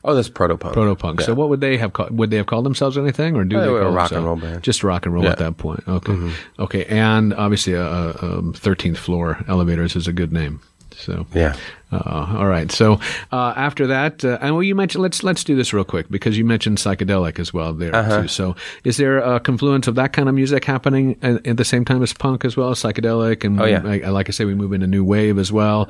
[0.03, 0.73] Oh, that's proto punk.
[0.75, 1.21] Proto punk.
[1.21, 2.17] So what would they have called?
[2.17, 4.13] Would they have called themselves anything, or do Oh, they they were call a rock
[4.13, 4.63] and roll band.
[4.63, 5.31] Just rock and roll Yeah.
[5.33, 5.83] at that point.
[5.87, 10.61] Okay, okay, and obviously, uh, um, thirteenth floor elevators is a good name.
[10.97, 11.55] So Yeah.
[11.93, 12.71] Uh, all right.
[12.71, 13.01] So
[13.33, 16.39] uh, after that, uh, and well, you mentioned let's let's do this real quick because
[16.39, 18.23] you mentioned psychedelic as well there Uh-huh.
[18.23, 18.29] too.
[18.29, 21.85] So is there a confluence of that kind of music happening at, at the same
[21.85, 23.81] time as punk as well, psychedelic, and Oh, yeah.
[23.83, 25.89] like, like I say, we move into new wave as well.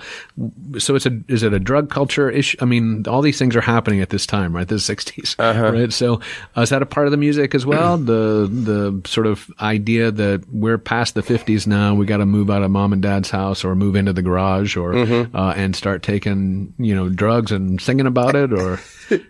[0.78, 2.57] So it's a is it a drug culture issue?
[2.61, 4.66] I mean, all these things are happening at this time, right?
[4.68, 5.72] The '60s, Uh-huh.
[5.72, 5.92] right?
[5.92, 6.20] So
[6.57, 7.98] uh, is that a part of the music as well?
[7.98, 12.51] the the sort of idea that we're past the '50s now, we got to move
[12.51, 15.34] out of mom and dad's house or move into the garage or Mm-hmm.
[15.36, 18.80] uh, and start taking you know drugs and singing about it or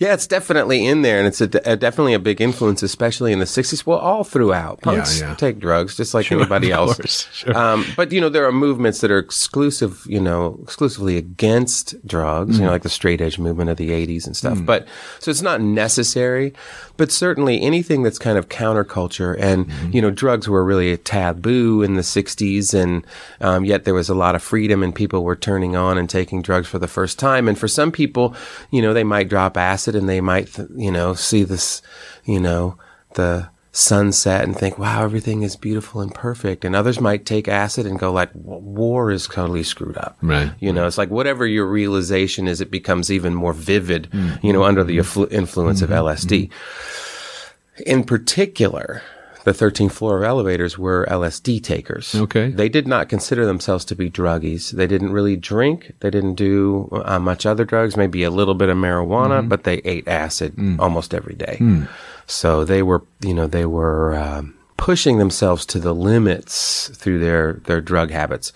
[0.00, 3.38] Yeah, it's definitely in there, and it's a, a- definitely a big influence, especially in
[3.38, 3.84] the '60s.
[3.84, 5.34] Well, all throughout, punks yeah.
[5.34, 6.96] take drugs just like anybody else.
[6.96, 7.54] course, sure.
[7.54, 12.56] Um, but you know, there are movements that are exclusive, you know, exclusively against drugs.
[12.56, 12.60] Mm.
[12.60, 14.64] You know, like the straight edge movement of the '80s and stuff.
[14.64, 14.88] But
[15.18, 16.54] so it's not necessary,
[17.00, 19.90] but certainly anything that's kind of counterculture, and Mm-hmm.
[19.94, 23.06] you know, drugs were really a taboo in the '60s, and
[23.40, 26.42] um, yet there was a lot of freedom, and people were turning on and taking
[26.42, 27.48] drugs for the first time.
[27.48, 28.34] And for some people,
[28.70, 31.80] you know, they might drop acid and they might, th- you know, see this,
[32.24, 32.76] you know,
[33.14, 36.64] the sunset and think, wow, everything is beautiful and perfect.
[36.64, 40.16] And others might take acid and go like, war is totally screwed up.
[40.22, 40.52] Right.
[40.58, 44.44] You know, it's like whatever your realization is, it becomes even more vivid, mm-hmm.
[44.44, 46.06] you know, under the influ- influence of mm-hmm.
[46.06, 46.48] LSD.
[46.48, 47.82] Mm-hmm.
[47.86, 49.02] In particular,
[49.44, 52.14] the 13th floor of elevators were LSD takers.
[52.14, 52.50] Okay.
[52.50, 54.72] They did not consider themselves to be druggies.
[54.72, 55.92] They didn't really drink.
[56.00, 59.76] They didn't do uh, much other drugs, maybe a little bit of marijuana, but they
[59.78, 60.78] ate acid mm.
[60.78, 61.56] almost every day.
[61.58, 61.88] Mm.
[62.30, 67.54] So they were, you know, they were um, pushing themselves to the limits through their,
[67.64, 68.52] their drug habits.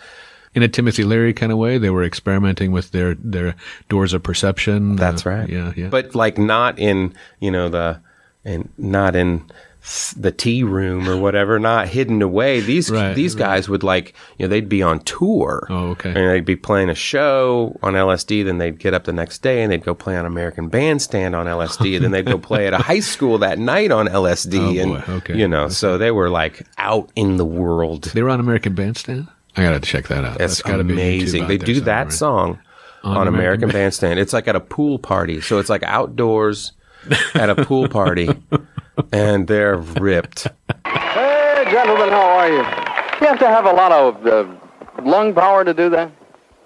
[0.54, 3.56] in a Timothy Leary kind of way, they were experimenting with their their
[3.88, 4.94] doors of perception.
[4.96, 5.48] That's Uh, right.
[5.48, 5.88] Yeah, yeah.
[5.88, 7.98] But like not in, you know, the,
[8.44, 9.42] and not in
[10.16, 12.60] the tea room or whatever, not hidden away.
[12.60, 15.66] These, Right, these guys would like, you know, they'd be on tour.
[15.68, 16.08] Oh, okay.
[16.08, 18.44] And they'd be playing a show on LSD.
[18.46, 21.46] Then they'd get up the next day and they'd go play on American Bandstand on
[21.46, 21.96] LSD.
[21.96, 24.78] and then they'd go play at a high school that night on LSD.
[24.78, 25.12] Oh, and, boy.
[25.16, 25.36] Okay.
[25.36, 28.04] you know, so they were like out in the world.
[28.04, 29.28] they were on American Bandstand.
[29.56, 30.40] I gotta check that out.
[30.40, 31.42] It's That's gotta be amazing.
[31.42, 32.12] out They do somewhere, that right?
[32.12, 32.58] song
[33.04, 34.18] on, American American, Bandstand.
[34.18, 35.40] It's like at a pool party.
[35.42, 36.72] So it's like outdoors
[37.34, 38.30] at a pool party,
[39.12, 40.48] and they're ripped.
[40.86, 42.58] Hey, gentlemen, how are you?
[42.58, 44.46] You have to have a lot of uh,
[45.02, 46.10] lung power to do that?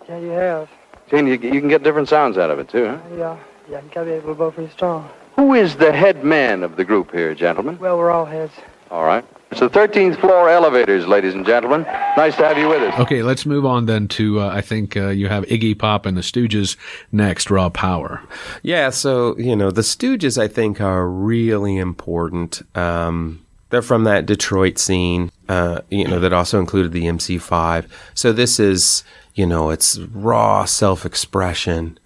[0.08, 0.68] Yeah, you have.
[1.10, 2.98] Gene, you, you can get different sounds out of it, too, huh?
[3.16, 3.36] Yeah,
[3.70, 5.08] yeah, you gotta be able to blow pretty strong.
[5.36, 7.78] Who is the head man of the group here, gentlemen?
[7.78, 8.52] Well, we're all heads.
[8.90, 9.24] All right.
[9.50, 11.82] It's the 13th floor elevators, ladies and gentlemen.
[11.82, 13.00] Nice to have you with us.
[13.00, 16.16] Okay, let's move on then to uh, I think uh, you have Iggy Pop and
[16.16, 16.76] the Stooges
[17.12, 17.50] next.
[17.50, 18.20] Raw Power.
[18.62, 22.60] Yeah, so you know the Stooges, I think, are really important.
[22.76, 27.86] Um, they're from that Detroit scene, uh, you know, that also included the MC5.
[28.14, 31.98] So this is, you know, it's raw self-expression.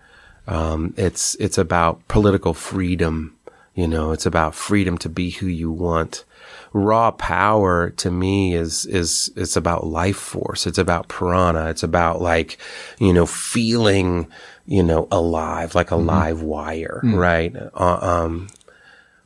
[0.46, 3.36] Um, it's it's about political freedom.
[3.74, 6.24] You know, it's about freedom to be who you want.
[6.72, 10.66] Raw power to me is is it's about life force.
[10.66, 11.68] It's about prana.
[11.68, 12.58] It's about like,
[12.98, 14.28] you know, feeling,
[14.66, 17.54] you know, alive, like a live wire, right?
[17.74, 18.48] Uh, um,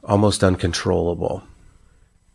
[0.05, 1.42] almost uncontrollable.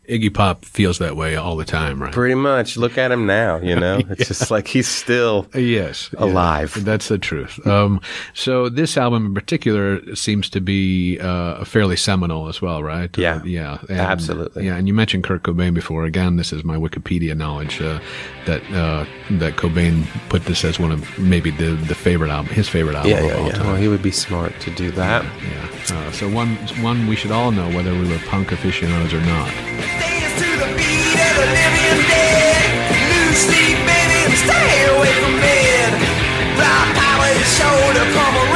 [0.08, 2.12] Iggy Pop feels that way all the time, right?
[2.12, 2.76] Pretty much.
[2.76, 3.58] Look at him now.
[3.58, 6.24] You know, it's just like he's still Yes, yeah.
[6.24, 6.76] alive.
[6.84, 7.64] That's the truth.
[7.66, 8.00] Um,
[8.34, 13.16] so this album in particular seems to be uh, fairly seminal as well, right?
[13.16, 13.36] Yeah.
[13.36, 14.66] Uh, yeah, and- Absolutely.
[14.66, 16.04] Yeah, and you mentioned Kurt Cobain before.
[16.04, 18.00] Again, this is my Wikipedia knowledge uh,
[18.46, 19.06] that uh,
[19.38, 23.12] that Cobain put this as one of maybe the the favorite album, his favorite album
[23.12, 23.52] Yeah, of yeah, all yeah.
[23.52, 23.66] time.
[23.68, 25.24] Well, he would be smart to do that.
[25.24, 25.96] Yeah.
[25.96, 30.01] Uh, so one one we should all know whether we were punk aficionados or not.
[30.32, 32.70] Dance to the beat of the living dead.
[33.10, 35.92] Lose sleep, baby, and stay away from bed.
[36.56, 38.51] Power sure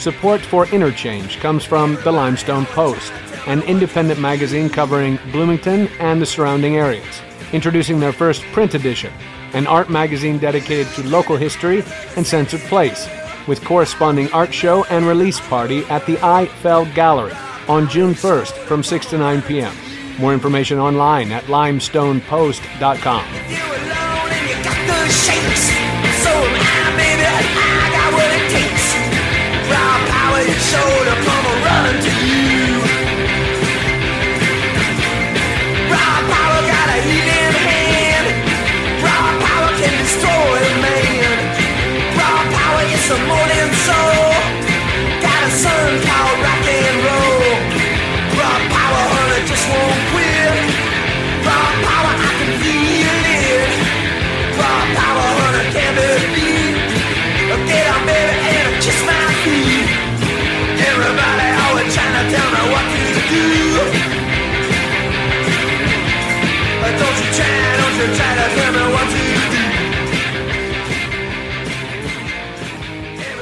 [0.00, 3.12] Support for Interchange comes from the Limestone Post,
[3.46, 7.20] an independent magazine covering Bloomington and the surrounding areas,
[7.52, 9.12] introducing their first print edition,
[9.52, 11.84] an art magazine dedicated to local history
[12.16, 13.06] and sense of place,
[13.46, 17.34] with corresponding art show and release party at the I Feld Gallery
[17.68, 19.74] on June 1st from 6 to 9 p.m.
[20.18, 23.89] More information online at limestonepost.com.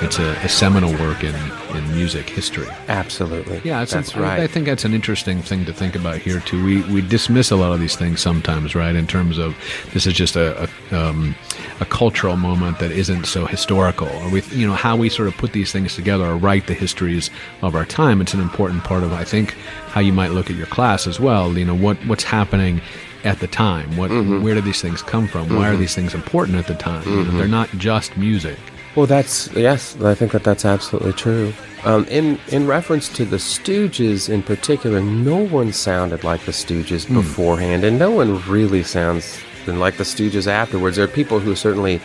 [0.01, 1.35] It's a, a seminal work in,
[1.77, 2.67] in music history.
[2.89, 3.61] Absolutely.
[3.63, 4.41] Yeah, that's I- right.
[4.41, 6.65] I, think that's an interesting thing to think about here too.
[6.65, 8.95] We we dismiss a lot of these things sometimes, right?
[8.95, 9.55] In terms of
[9.93, 11.35] this is just a a, um,
[11.81, 15.37] a cultural moment that isn't so historical, or we you know how we sort of
[15.37, 17.29] put these things together or write the histories
[17.61, 18.21] of our time.
[18.21, 19.53] It's an important part of I think
[19.89, 21.59] how you might look at your class as well.
[21.59, 22.81] You know what what's happening
[23.25, 23.97] at the time.
[23.97, 24.43] What Mm-hmm.
[24.43, 25.55] where do these things come from?
[25.55, 27.05] Why are these things important at the time?
[27.05, 28.59] Know, they're not just music.
[28.97, 29.97] Well, that's yes.
[30.03, 31.53] I think that that's absolutely true.
[31.85, 37.07] Um, in in reference to the Stooges in particular, no one sounded like the Stooges
[37.07, 37.15] Hmm.
[37.15, 40.97] beforehand, and no one really sounds like the Stooges afterwards.
[40.97, 42.01] There are people who certainly,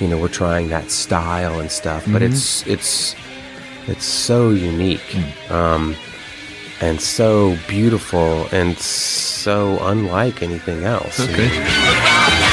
[0.00, 2.32] you know, were trying that style and stuff, but Mm-hmm.
[2.32, 3.14] it's it's
[3.88, 5.00] it's so unique,
[5.48, 5.52] Hmm.
[5.52, 5.96] um,
[6.80, 11.20] and so beautiful, and so unlike anything else.
[11.20, 12.52] Okay.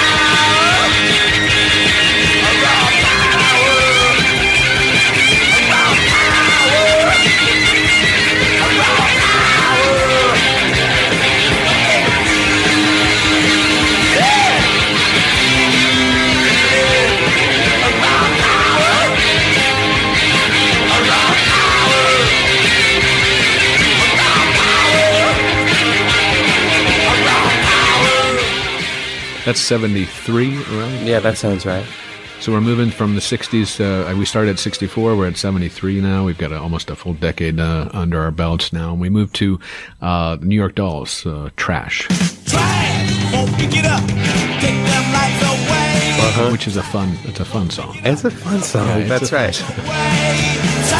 [29.45, 31.01] That's 73, right?
[31.03, 31.85] Yeah, that sounds right.
[32.39, 33.79] So we're moving from the 60s.
[33.79, 35.15] Uh, we started at 64.
[35.15, 36.25] We're at 73 now.
[36.25, 38.91] We've got a, almost a full decade uh, under our belts now.
[38.91, 39.59] And we move to
[40.01, 42.07] uh, New York Dolls, uh, Trash,
[42.45, 44.01] Try, won't pick it up.
[44.59, 45.43] Take them lights
[46.37, 46.51] away.
[46.51, 47.17] which is a fun.
[47.23, 47.97] It's a fun song.
[48.03, 48.87] It's a fun song.
[48.87, 50.93] Yeah, that's a fun right.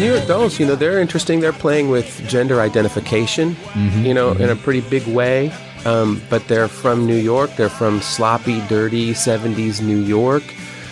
[0.00, 1.40] New York Dolls, you know, they're interesting.
[1.40, 4.04] They're playing with gender identification, mm-hmm.
[4.04, 4.64] you know, in a mm-hmm.
[4.64, 5.52] pretty big way.
[5.84, 7.54] Um, but they're from New York.
[7.56, 10.42] They're from sloppy, dirty '70s New York.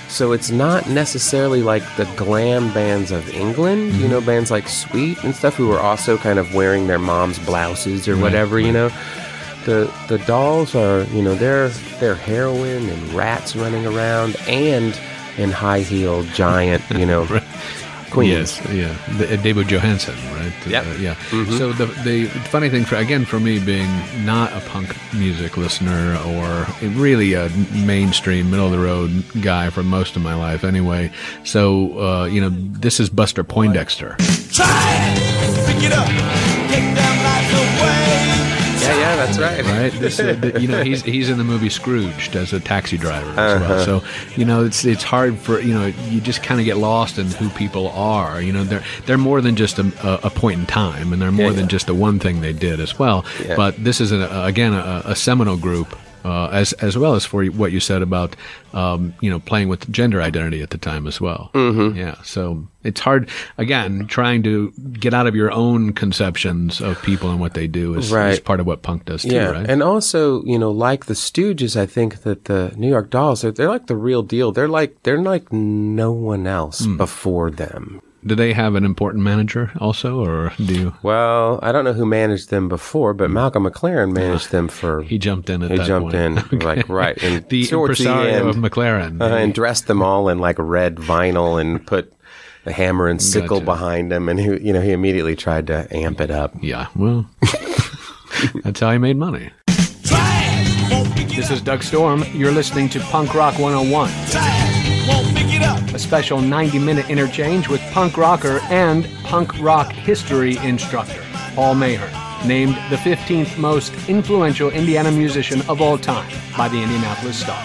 [0.08, 4.10] So it's not necessarily like the glam bands of England, you mm-hmm.
[4.10, 8.08] know, bands like Sweet and stuff, who are also kind of wearing their mom's blouses
[8.08, 8.90] or whatever, you know.
[9.64, 11.68] The the dolls are, you know, they're
[12.00, 14.98] they're heroin and rats running around and
[15.38, 17.24] in high heeled giant, you know,
[18.10, 18.58] queens.
[18.60, 19.16] Yes, yeah.
[19.18, 20.66] The, uh, David Johansen, right?
[20.66, 20.86] Yep.
[20.86, 21.14] Uh, yeah.
[21.58, 23.88] So the the funny thing, for again, for me being
[24.24, 29.82] not a punk music listener or really a mainstream, middle of the road guy for
[29.82, 31.10] most of my life, anyway.
[31.44, 34.16] So uh, you know, this is Buster Poindexter.
[34.52, 35.66] Try it.
[35.66, 37.27] Pick it up.
[39.26, 39.64] That's right.
[39.64, 39.92] right?
[39.98, 43.60] This, uh, you know, he's he's in the movie Scrooged as a taxi driver as
[43.60, 43.84] well.
[43.84, 47.18] So you know, it's it's hard for you know, you just kind of get lost
[47.18, 48.40] in who people are.
[48.40, 51.32] You know, they're they're more than just a, a, a point in time, and they're
[51.32, 51.76] more Yeah, than yeah.
[51.76, 53.24] just the one thing they did as well.
[53.44, 53.56] Yeah.
[53.56, 55.96] But this is a, again a, a seminal group.
[56.24, 58.34] Uh, as as well as for what you said about
[58.74, 61.50] um, you know playing with gender identity at the time as well.
[61.54, 61.96] Mm-hmm.
[61.96, 67.30] Yeah, so it's hard again trying to get out of your own conceptions of people
[67.30, 69.68] and what they do is, is part of what punk does too, Yeah, right?
[69.70, 73.52] and also, you know, like the Stooges, I think that the New York Dolls, they're,
[73.52, 74.52] they're like the real deal.
[74.52, 76.96] They're like they're like no one else Hmm.
[76.96, 78.00] before them.
[78.28, 80.94] Do they have an important manager also, or do you?
[81.02, 85.02] Well, I don't know who managed them before, but Malcolm McLaren managed them for.
[85.02, 86.52] He jumped in at He that jumped point.
[86.52, 89.20] in like right and the towards impresario of end, McLaren.
[89.22, 92.12] uh, and dressed them all in like red vinyl and put
[92.64, 93.64] the hammer and sickle Gotcha.
[93.64, 96.52] behind him, and he, you know, he immediately tried to amp it up.
[96.60, 97.24] yeah, well,
[98.62, 99.50] that's how he made money.
[100.04, 100.92] Try it.
[100.92, 102.24] Won't pick it This is Doug Storm.
[102.34, 104.10] You're listening to Punk Rock 101,
[105.08, 105.24] Try it.
[105.24, 105.94] Won't pick it up.
[105.94, 111.22] a special 90 minute interchange with punk rocker and punk rock history instructor,
[111.54, 117.38] Paul Mahern, named the 15th most influential Indiana musician of all time by the Indianapolis
[117.38, 117.58] Star.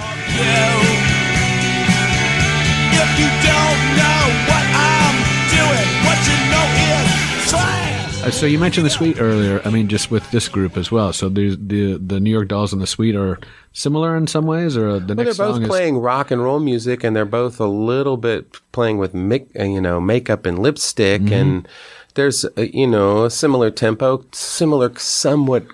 [8.31, 9.61] So you mentioned the Sweet earlier.
[9.65, 11.11] I mean, just with this group as well.
[11.13, 13.39] So the the the New York Dolls and the Sweet are
[13.73, 16.41] similar in some ways, or the Well, they're next both song is playing rock and
[16.43, 20.45] roll music, and they're both a little bit playing with mic- uh, you know makeup
[20.45, 21.33] and lipstick, Mm-hmm.
[21.33, 21.67] and
[22.15, 25.65] there's uh, you know a similar tempo, similar somewhat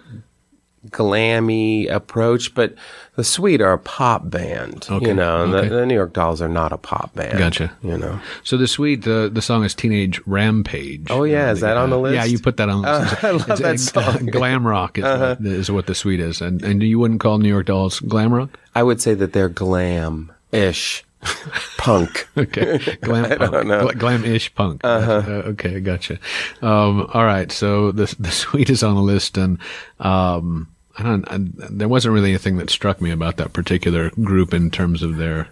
[0.88, 2.74] glammy approach, but
[3.20, 5.68] the Sweet are a pop band, Okay, you know, and okay.
[5.68, 7.38] the, the New York Dolls are not a pop band.
[7.38, 7.70] Gotcha.
[7.84, 11.08] You know, So the Sweet, the the song is Teenage Rampage.
[11.10, 12.84] Oh, yeah, is that on the Uh, Yeah, you put that on.
[12.84, 13.16] the Uh.
[13.28, 14.04] I love It's- that it's, song.
[14.04, 14.26] Uh-huh.
[14.32, 17.50] glam rock is, what, is what the Sweet is, and and you wouldn't call New
[17.50, 18.58] York Dolls glam rock.
[18.74, 21.04] I would say that they're glam ish
[21.78, 22.28] punk.
[22.38, 23.82] Okay, glam punk, don't know.
[23.82, 24.82] Gla- glam-ish punk.
[24.86, 26.18] Uh, okay, gotcha.
[26.62, 29.58] Um, all right, so the the Sweet is on the list, and
[30.00, 30.68] um,
[30.98, 31.26] I don't.
[31.32, 31.38] I,
[31.70, 35.48] there wasn't really anything that struck me about that particular group in terms of their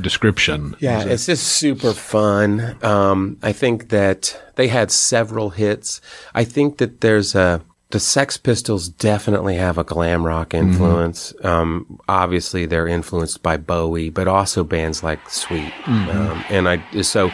[0.00, 0.74] description.
[0.80, 2.76] Yeah, it's just super fun.
[2.82, 6.00] Um, I think that they had several hits.
[6.34, 11.32] I think that there's a the Sex Pistols definitely have a glam rock influence.
[11.42, 15.72] Um, obviously, they're influenced by Bowie, but also bands like Sweet.
[15.86, 17.30] Um, and I so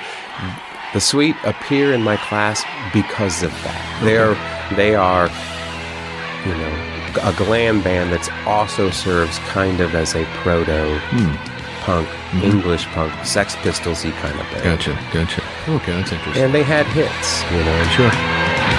[0.93, 4.01] the Sweet appear in my class because of that.
[4.05, 4.35] They're
[4.77, 5.29] they are
[6.47, 11.35] you know a glam band that's also serves kind of as a proto hmm.
[11.83, 12.45] punk mm-hmm.
[12.45, 14.65] English punk Sex Pistolsy kind of band.
[14.65, 15.43] Gotcha, gotcha.
[15.67, 16.43] Oh, okay, that's interesting.
[16.43, 17.85] And they had hits, you know.
[17.95, 18.74] Sure.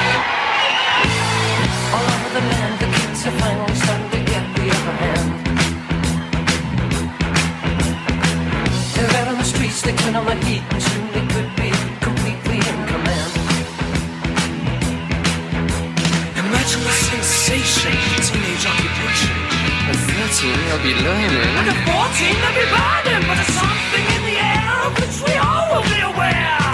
[20.46, 21.58] At 13, you'll be learning.
[21.58, 25.38] And at 14, they'll be burning, but there's something in the air of which we
[25.38, 26.65] all will be aware.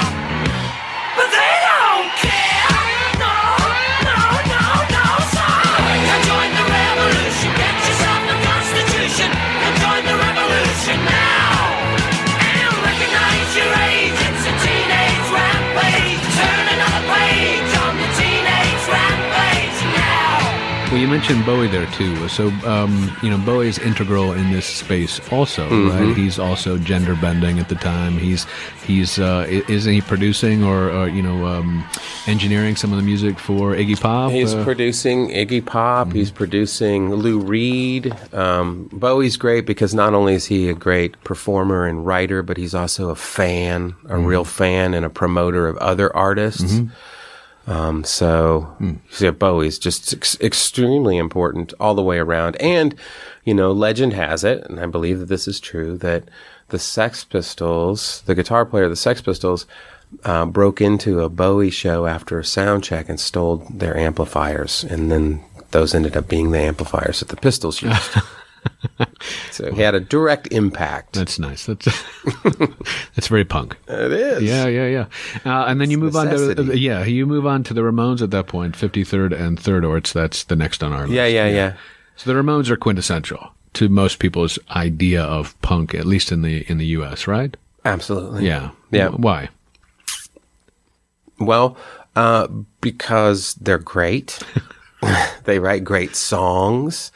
[20.91, 22.27] Well, you mentioned Bowie there too.
[22.27, 25.89] So, um, you know, Bowie is integral in this space also, Mhm.
[26.07, 26.17] right?
[26.17, 28.17] He's also gender bending at the time.
[28.17, 28.45] He's
[28.85, 31.85] he's uh, isn't he producing or, or you know um,
[32.27, 34.31] engineering some of the music for Iggy Pop?
[34.31, 36.11] He's Uh, producing Iggy Pop.
[36.11, 38.13] He's producing Lou Reed.
[38.33, 42.75] Um, Bowie's great because not only is he a great performer and writer, but he's
[42.75, 44.25] also a fan, a Mhm.
[44.25, 46.81] real fan, and a promoter of other artists.
[47.67, 48.75] Um, so,
[49.11, 52.55] so yeah, Bowie's just ex- extremely important all the way around.
[52.57, 52.95] And,
[53.45, 56.23] you know, legend has it, and I believe that this is true, that
[56.69, 59.67] the Sex Pistols, the guitar player of the Sex Pistols,
[60.23, 64.83] uh, broke into a Bowie show after a sound check and stole their amplifiers.
[64.83, 68.17] And then those ended up being the amplifiers that the Pistols used.
[69.51, 71.13] so he had a direct impact.
[71.13, 71.65] That's nice.
[71.65, 71.85] That's
[73.15, 73.77] that's very punk.
[73.87, 74.43] It is.
[74.43, 75.05] Yeah, yeah, yeah.
[75.45, 76.79] Uh, and then you move on to necessity.
[76.79, 79.83] yeah, you move on to the Ramones at that point, point, fifty third and third,
[79.83, 81.13] or it's that's the next on our list.
[81.13, 81.73] Yeah, yeah, yeah.
[82.15, 86.69] So the Ramones are quintessential to most people's idea of punk, at least in the
[86.69, 87.27] in the U.S.
[87.27, 87.55] Right?
[87.85, 88.45] Absolutely.
[88.45, 88.71] Yeah.
[88.91, 89.09] Yeah.
[89.09, 89.49] Why?
[91.39, 91.77] Well,
[92.15, 92.47] uh,
[92.81, 94.39] because they're great.
[95.45, 97.11] they write great songs.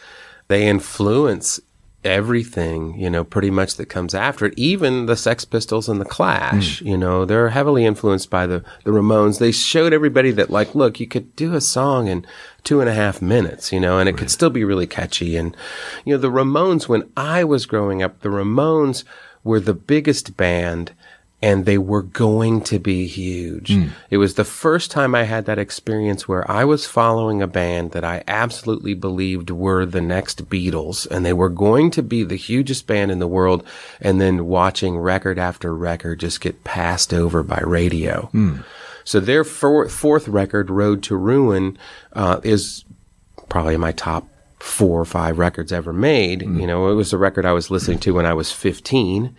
[0.47, 1.59] They influence
[2.05, 4.53] everything, you know, pretty much that comes after it.
[4.55, 6.85] Even the Sex Pistols and the Clash, mm.
[6.85, 9.39] you know, they're heavily influenced by the, the Ramones.
[9.39, 12.25] They showed everybody that, like, look, you could do a song in
[12.63, 15.35] two and a half minutes, you know, and it could still be really catchy.
[15.35, 15.57] And,
[16.05, 19.03] you know, the Ramones, when I was growing up, the Ramones
[19.43, 20.93] were the biggest band
[21.41, 23.73] and they were going to be huge.
[23.73, 23.87] Hmm.
[24.09, 27.91] It was the first time I had that experience where I was following a band
[27.91, 32.35] that I absolutely believed were the next Beatles and they were going to be the
[32.35, 33.63] hugest band in the world
[33.99, 38.27] and then watching record after record just get passed over by radio.
[38.27, 38.57] Hmm.
[39.03, 41.77] So their four, fourth record, Road to Ruin,
[42.13, 42.85] uh, is
[43.49, 44.27] probably my top
[44.59, 46.41] four or five records ever made.
[46.41, 46.59] Hmm.
[46.59, 49.35] You know, it was a record I was listening to when I was 15.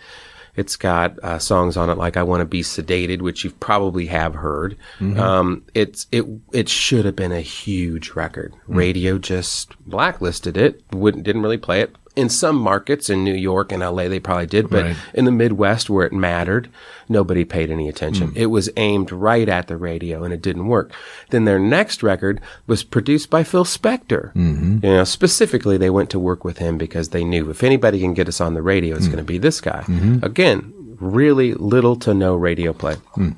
[0.56, 4.06] It's got uh, songs on it like "I Want to Be Sedated," which you probably
[4.06, 4.76] have heard.
[4.98, 5.18] Mhm.
[5.18, 8.54] Um, it's it it should have been a huge record.
[8.66, 10.82] Radio just blacklisted it.
[10.92, 14.08] Wouldn't didn't really play it in some markets in New York and L.A.
[14.08, 14.96] They probably did, but Right.
[15.14, 16.68] in the Midwest where it mattered,
[17.08, 18.28] nobody paid any attention.
[18.30, 18.36] Mm.
[18.36, 20.90] It was aimed right at the radio and it didn't work.
[21.30, 24.32] Then their next record was produced by Phil Spector.
[24.34, 24.78] Mm-hmm.
[24.84, 28.14] You know, specifically they went to work with him because they knew if anybody can
[28.14, 29.84] get us on the radio, it's going to be this guy.
[29.86, 30.22] Mhm.
[30.22, 32.96] Again, really little to no radio play.
[33.16, 33.36] Mm.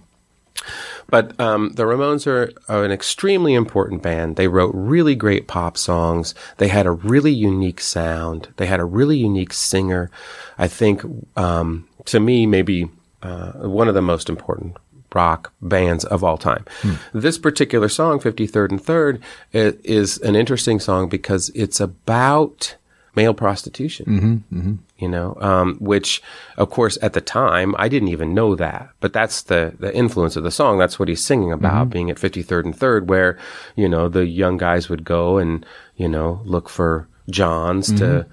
[1.10, 4.36] But um, the Ramones are, are an extremely important band.
[4.36, 6.34] They wrote really great pop songs.
[6.58, 8.48] They had a really unique sound.
[8.58, 10.10] They had a really unique singer.
[10.58, 11.02] I think,
[11.36, 12.88] um, to me, maybe
[13.22, 14.76] uh, one of the most important
[15.14, 16.66] rock bands of all time.
[17.14, 19.20] This particular song, 53rd and 3rd,
[19.54, 22.76] i- is an interesting song because it's about
[23.16, 24.58] male prostitution Mm-hmm.
[24.58, 24.74] Mm-hmm.
[24.98, 26.20] You know, um, which
[26.56, 30.34] of course at the time I didn't even know that, but that's the, the influence
[30.36, 30.78] of the song.
[30.78, 31.90] That's what he's singing about Mhm.
[31.90, 33.38] being at 53rd and 3rd, where,
[33.76, 35.64] you know, the young guys would go and,
[35.96, 38.26] you know, look for Johns to, Mhm.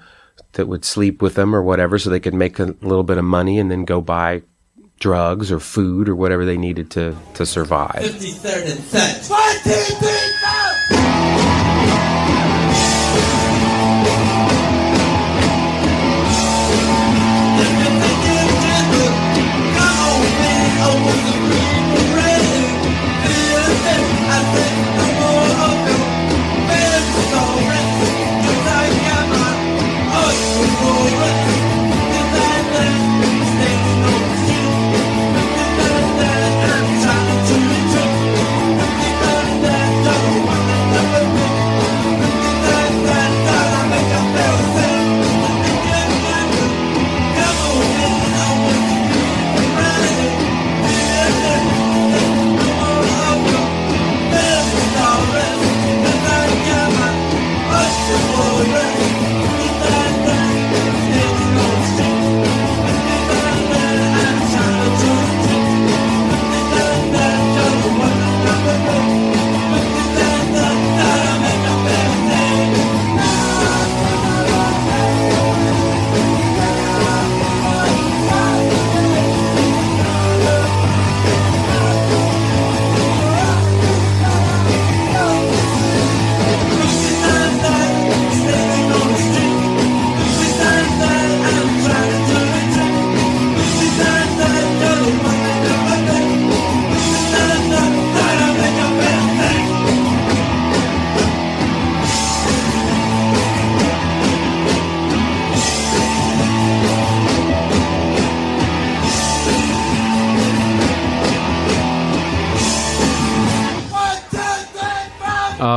[0.53, 3.25] that would sleep with them or whatever so they could make a little bit of
[3.25, 4.41] money and then go buy
[4.99, 7.95] drugs or food or whatever they needed to, to survive.
[8.01, 9.29] 53rd and 3rd.
[9.29, 10.44] One, two, three,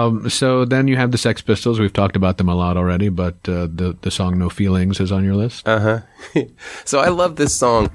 [0.08, 1.78] Um, so then you have the Sex Pistols.
[1.78, 5.12] We've talked about them a lot already, but uh, the the song "No Feelings" is
[5.12, 5.68] on your list.
[5.68, 6.02] Uh
[6.34, 6.42] huh.
[6.84, 7.90] so I love this song.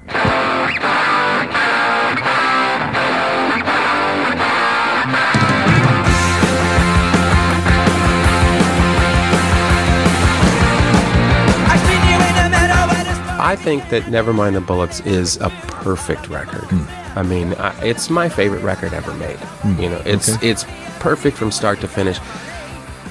[13.54, 16.64] I think that Nevermind the Bollocks is a perfect record.
[16.64, 17.16] Hmm.
[17.16, 19.36] I mean, I, it's my favorite record ever made.
[19.36, 19.80] Hmm.
[19.80, 20.50] You know, it's Okay.
[20.50, 20.64] it's
[20.98, 22.18] perfect from start to finish.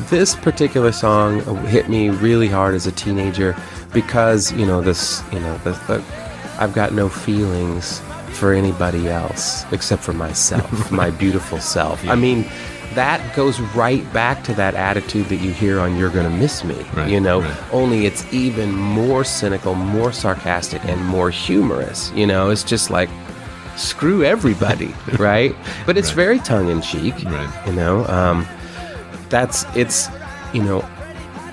[0.10, 3.56] This particular song hit me really hard as a teenager
[3.94, 5.24] because you know this.
[5.32, 6.04] You know, the, the,
[6.60, 8.02] I've got no feelings
[8.34, 12.06] for anybody else except for myself, my beautiful self.
[12.06, 12.44] I mean,
[12.96, 16.76] that goes right back to that attitude that you hear on "You're Gonna Miss Me."
[16.94, 17.58] Right, you know, right.
[17.74, 22.12] only it's even more cynical, more sarcastic, and more humorous.
[22.16, 23.10] You know, it's just like
[23.76, 25.56] screw everybody, right?
[25.86, 26.16] But it's Right.
[26.26, 27.50] very tongue in cheek, Right.
[27.68, 28.46] You know, um,
[29.30, 30.10] that's it's,
[30.54, 30.86] you know,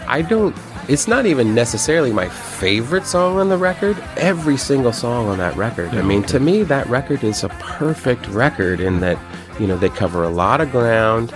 [0.07, 0.55] I don't.
[0.89, 3.97] It's not even necessarily my favorite song on the record.
[4.17, 5.91] Every single song on that record.
[5.95, 9.17] I mean, to me, that record is a perfect record in that,
[9.61, 11.33] you know, they cover a lot of ground.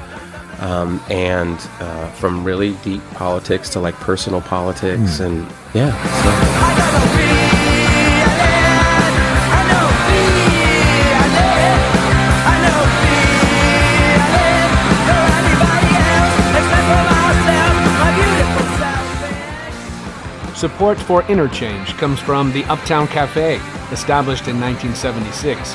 [0.60, 5.90] Um, and uh, from really deep politics to like personal politics, and yeah,
[6.22, 7.04] so-
[20.54, 23.56] Support for Interchange comes from the Uptown Cafe,
[23.90, 25.74] established in 1976.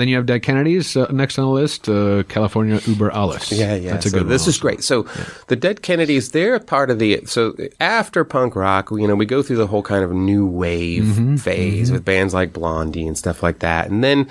[0.00, 1.88] then you have Dead Kennedys uh, next on the list.
[1.88, 3.52] Uh, California Uber Alles.
[3.52, 3.92] Yeah, yeah.
[3.92, 4.48] That's a so good This one.
[4.50, 4.84] is great.
[4.84, 5.02] So
[5.48, 7.22] the Dead Kennedys, they're part of the.
[7.26, 11.04] So after punk rock, you know, we go through the whole kind of new wave
[11.04, 14.28] Mm-hmm, phase with bands like Blondie and stuff like that, and then,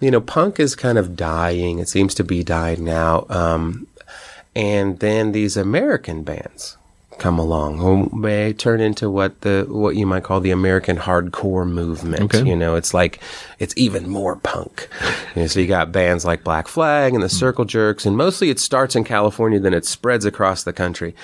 [0.00, 1.78] you know, punk is kind of dying.
[1.78, 3.26] It seems to be dying now.
[3.28, 3.86] Um,
[4.56, 6.76] and then these American bands
[7.18, 11.68] come along who may turn into what the what you might call the American hardcore
[11.68, 12.34] movement.
[12.34, 12.48] Okay.
[12.48, 13.20] You know, it's like
[13.58, 14.88] it's even more punk.
[15.34, 18.50] You know, so you got bands like Black Flag and the Circle Jerks, and mostly
[18.50, 21.14] it starts in California, then it spreads across the country.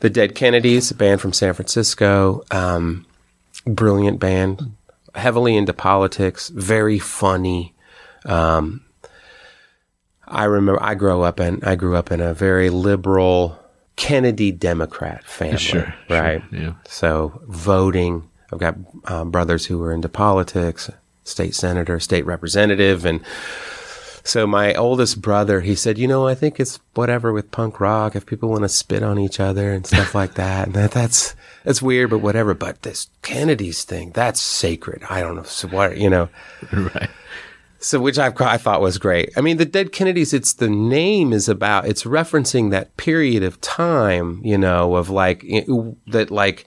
[0.00, 3.06] The Dead Kennedys, a band from San Francisco, um,
[3.66, 4.74] brilliant band,
[5.14, 7.74] heavily into politics, very funny.
[8.24, 8.82] Um,
[10.26, 13.59] I remember I grew up in I grew up in a very liberal
[14.00, 16.42] Kennedy Democrat family, Sure, sure, right?
[16.50, 16.72] yeah.
[16.88, 20.90] So voting, I've got um, brothers who were into politics,
[21.24, 23.20] state senator, state representative, and
[24.24, 28.16] so my oldest brother, he said, you know, I think it's whatever with punk rock.
[28.16, 31.34] If people want to spit on each other and stuff like that, and that, that's
[31.64, 32.54] that's weird, but whatever.
[32.54, 35.02] But this Kennedy's thing, that's sacred.
[35.10, 35.42] I don't know.
[35.42, 36.28] So what, you know.
[36.72, 37.10] right.
[37.82, 39.30] So, which I, I thought was great.
[39.38, 43.58] I mean, the Dead Kennedys, it's the name is about, it's referencing that period of
[43.62, 45.40] time, you know, of like,
[46.08, 46.66] that like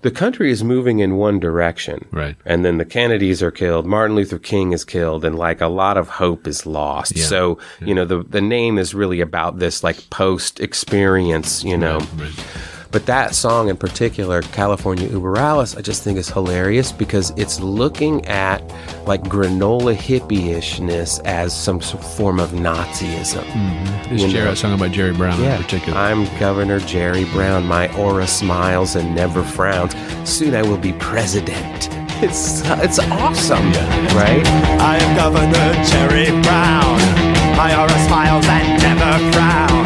[0.00, 2.08] the country is moving in one direction.
[2.10, 2.34] Right.
[2.44, 5.96] And then the Kennedys are killed, Martin Luther King is killed, and like a lot
[5.96, 7.16] of hope is lost.
[7.16, 7.24] Yeah.
[7.24, 12.00] So, you know, the, the name is really about this like post experience, you know.
[12.16, 12.46] Right.
[12.92, 17.58] But that song in particular, California Uber Alles, I just think is hilarious because it's
[17.58, 18.62] looking at
[19.06, 23.42] like granola hippie-ishness as some form of Nazism.
[23.44, 24.12] Mm-hmm.
[24.12, 24.52] This You Jerry, know.
[24.52, 25.98] a song about Jerry Brown Yeah, in particular.
[25.98, 27.64] I'm Governor Jerry Brown.
[27.66, 29.94] My aura smiles and never frowns.
[30.28, 31.88] Soon I will be president.
[32.24, 33.72] It's it's awesome,
[34.14, 34.46] right?
[34.78, 36.98] I am Governor Jerry Brown.
[37.56, 39.81] My aura smiles and never frowns.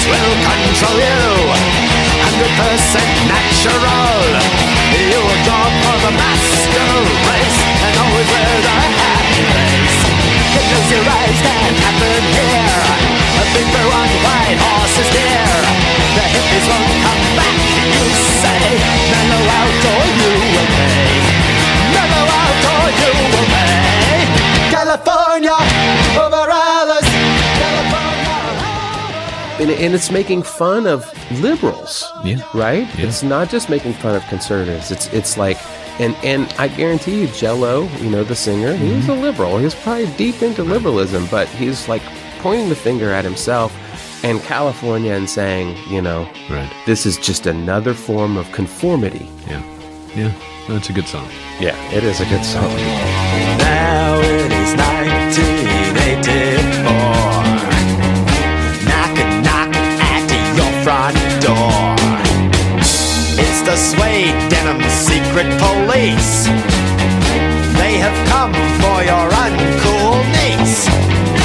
[0.00, 1.20] Artist will control you.
[2.24, 4.24] Hundred percent natural.
[4.96, 6.88] You will draw for the master
[7.28, 10.00] race and always wear the happy face.
[10.54, 12.80] You close your eyes, that happened here.
[13.40, 15.52] A big blue on white horse is near.
[16.16, 17.89] The hippies won't come back,
[29.80, 32.04] and, and it's making fun of liberals.
[32.24, 32.42] Yeah.
[32.54, 32.86] Right?
[32.98, 34.90] It's not just making fun of conservatives.
[34.90, 35.56] It's it's like
[36.00, 39.22] and and I guarantee you Jello, you know, the singer, he was a mm-hmm.
[39.22, 39.58] liberal.
[39.58, 42.02] He was probably deep into liberalism, but he's like
[42.38, 43.74] pointing the finger at himself
[44.24, 46.70] and California and saying, you know, Right.
[46.86, 49.30] this is just another form of conformity.
[49.46, 49.62] Yeah.
[50.14, 50.32] Yeah.
[50.68, 51.28] That's a good song.
[51.58, 52.62] Yeah, it is a good song.
[53.58, 55.09] Now it is 1984.
[61.50, 61.94] Door.
[63.42, 66.46] It's the suede denim secret police.
[67.80, 71.39] They have come for your uncool niece.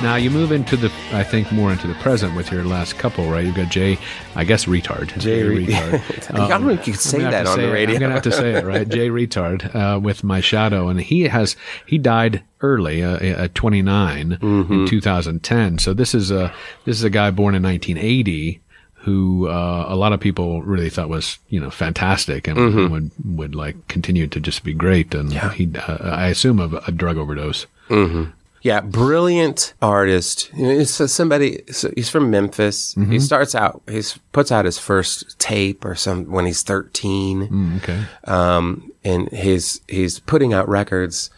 [0.00, 3.28] Now you move into the, I think, more into the present with your last couple,
[3.28, 3.44] right?
[3.44, 3.98] You've got Jay,
[4.36, 5.18] I guess, Reatard.
[5.18, 6.34] Jay Re- Reatard.
[6.40, 7.72] I don't know if you could say I'm gonna have that on say the it.
[7.72, 7.94] radio.
[7.96, 8.88] I'm gonna have to say it, right?
[8.98, 14.38] Jay Reatard uh, with my shadow, and he has he died early, uh, at 29
[14.40, 14.72] Mm-hmm.
[14.72, 15.78] in 2010.
[15.78, 16.52] So this is a
[16.84, 18.60] this is a guy born in 1980
[19.02, 22.90] who uh, a lot of people really thought was you know fantastic and Mhm.
[22.90, 25.12] would would like continue to just be great.
[25.12, 27.66] And he, uh, I assume, of a drug overdose.
[27.88, 28.24] hmm
[28.62, 30.50] Yeah, brilliant artist.
[30.54, 31.62] You know, It's uh, somebody.
[31.70, 32.94] So he's from Memphis.
[32.94, 33.20] He Mhm.
[33.20, 33.82] starts out.
[33.88, 34.02] He
[34.32, 37.48] puts out his first tape or some when he's thirteen.
[37.48, 38.00] Mm, okay.
[38.24, 41.30] Um, and he's he's putting out records.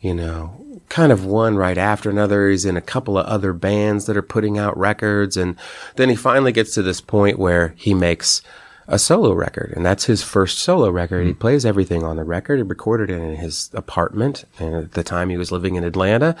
[0.00, 2.50] You know, kind of one right after another.
[2.50, 5.56] He's in a couple of other bands that are putting out records, and
[5.96, 8.42] then he finally gets to this point where he makes
[8.88, 11.26] a solo record, and that's his first solo record.
[11.26, 11.38] He mm.
[11.38, 12.58] plays everything on the record.
[12.58, 16.36] He recorded it in his apartment, and at the time he was living in Atlanta,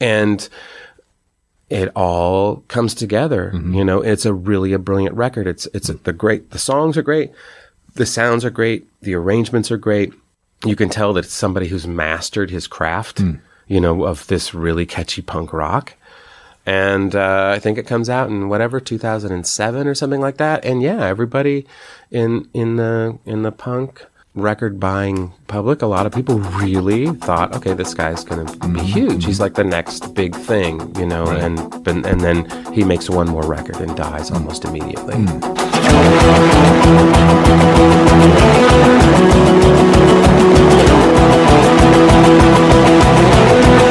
[0.00, 0.48] and
[1.68, 3.52] it all comes together.
[3.54, 3.74] Mm-hmm.
[3.74, 5.46] You know, it's a really a brilliant record.
[5.46, 6.50] It's it's a, the great.
[6.50, 7.32] The songs are great.
[7.94, 8.86] The sounds are great.
[9.02, 10.12] The arrangements are great.
[10.64, 13.18] You can tell that it's somebody who's mastered his craft.
[13.18, 13.40] Mm.
[13.66, 15.94] You know, of this really catchy punk rock.
[16.70, 20.64] And uh, I think it comes out in whatever 2007 or something like that.
[20.64, 21.66] And yeah, everybody
[22.12, 24.06] in in the in the punk
[24.36, 28.82] record buying public, a lot of people really thought, okay, this guy's going to be
[28.82, 29.24] huge.
[29.24, 31.26] He's like the next big thing, you know.
[31.26, 35.24] And, and and then he makes one more record and dies almost immediately.
[43.80, 43.89] That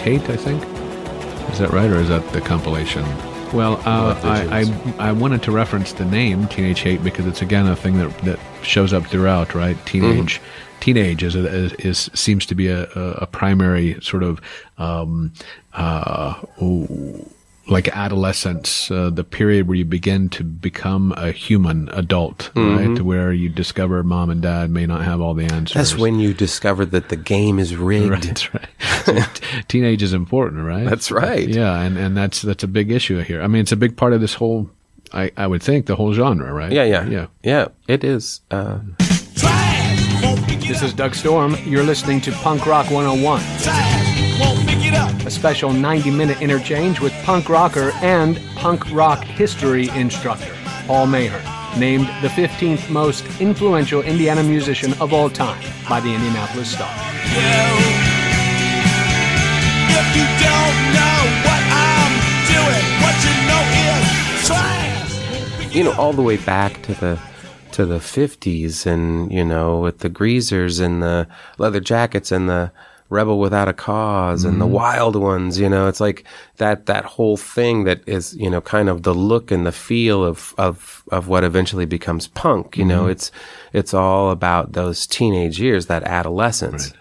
[0.00, 0.62] Hate, I think.
[1.52, 3.04] Is that right, or is that the compilation?
[3.52, 4.60] Well, uh, I,
[4.98, 8.16] I I wanted to reference the name Teenage Hate because it's again a thing that
[8.20, 9.76] that shows up throughout, right?
[9.86, 10.40] Teenage,
[10.78, 14.40] teenage is, a, is is seems to be a, a, a primary sort of
[14.78, 15.32] um,
[15.72, 17.28] uh, ooh,
[17.68, 22.86] like adolescence, uh, the period where you begin to become a human adult, right?
[22.88, 22.96] Mhm.
[22.96, 25.74] To where you discover mom and dad may not have all the answers.
[25.74, 28.10] That's when you discover that the game is rigged.
[28.10, 28.59] Right, right.
[29.06, 30.84] So teenage is important, right?
[30.88, 31.48] That's right.
[31.48, 33.42] Yeah, and, and that's that's a big issue here.
[33.42, 34.70] I mean, it's a big part of this whole.
[35.12, 36.70] I, I would think the whole genre, right?
[36.70, 37.26] Yeah, yeah, yeah.
[37.42, 37.68] yeah.
[37.88, 38.40] It is.
[38.50, 38.78] Uh,
[39.36, 41.56] Try, won't begin This is Doug Storm.
[41.64, 43.42] You're listening to Punk Rock 101,
[44.38, 45.12] Won't pick it up.
[45.26, 50.54] a special 90 minute interchange with punk rocker and punk rock history instructor,
[50.86, 51.42] Paul Mahern,
[51.78, 57.89] named the 15th most influential Indiana musician of all time by the Indianapolis Star.
[65.72, 67.18] You know, all the way back to the
[67.72, 72.72] to the fifties, and you know, with the greasers and the leather jackets and the
[73.08, 74.74] rebel without a because and the mm-hmm.
[74.74, 75.58] wild ones.
[75.58, 76.24] You know, it's like
[76.56, 80.24] that that whole thing that is you know kind of the look and the feel
[80.24, 82.76] of of of what eventually becomes punk.
[82.76, 83.12] You know, mm-hmm.
[83.12, 83.32] it's
[83.72, 86.92] it's all about those teenage years, that adolescence.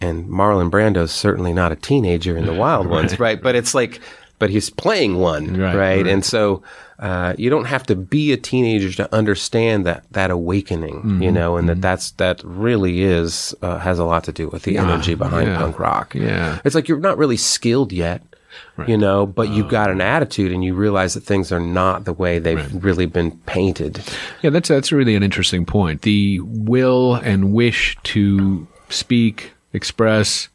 [0.00, 3.40] And Marlon Brando's certainly not a teenager in the Wild Ones, right?
[3.40, 4.00] But it's like,
[4.38, 5.76] but he's playing one, Right, right?
[5.76, 6.06] right.
[6.06, 6.62] And so
[6.98, 11.56] uh, you don't have to be a teenager to understand that that awakening, you know,
[11.58, 14.84] and that that's that really is uh, has a lot to do with the Yeah,
[14.90, 16.14] energy behind yeah, punk rock.
[16.14, 16.58] yeah.
[16.64, 18.22] it's like you're not really skilled yet.
[18.86, 22.12] You know, but you've got an attitude, and you realize that things are not the
[22.14, 24.02] way they've really been painted.
[24.42, 26.02] Yeah, that's that's really an interesting point.
[26.02, 30.48] The will and wish to speak, express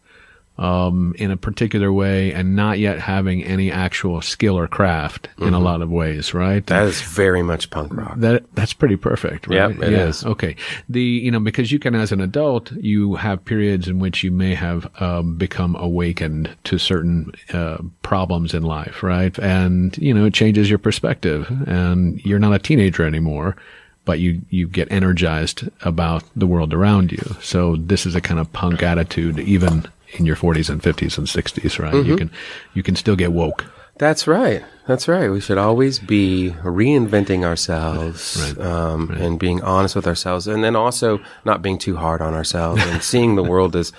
[0.58, 5.54] um, in a particular way, and not yet having any actual skill or craft in
[5.54, 5.64] a Mhm.
[5.64, 6.66] lot of ways, right?
[6.68, 8.14] That is very much punk rock.
[8.20, 9.56] That that's pretty perfect, right?
[9.76, 10.06] Yep, it yeah.
[10.08, 10.26] is.
[10.26, 10.56] Okay.
[10.88, 14.32] The you know because you can as an adult you have periods in which you
[14.32, 19.38] may have um, become awakened to certain uh, problems in life, right?
[19.40, 23.58] And you know it changes your perspective, and you're not a teenager anymore.
[24.06, 27.36] But you, you get energized about the world around you.
[27.42, 31.28] So this is a kind of punk attitude, even in your 40s and 50s and
[31.28, 32.06] 60s, right?
[32.06, 32.18] You Mhm.
[32.18, 32.32] can
[32.76, 33.66] you can still get woke.
[33.98, 34.64] That's right.
[34.88, 35.32] That's right.
[35.32, 41.20] We should always be reinventing ourselves um, and being honest with ourselves, and then also
[41.46, 43.92] not being too hard on ourselves and seeing the world as,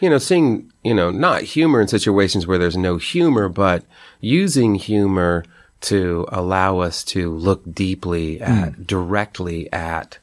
[0.00, 3.84] you know, seeing you know not humor in situations where there's no humor, but
[4.20, 5.44] using humor
[5.82, 10.18] to allow us to look deeply at directly at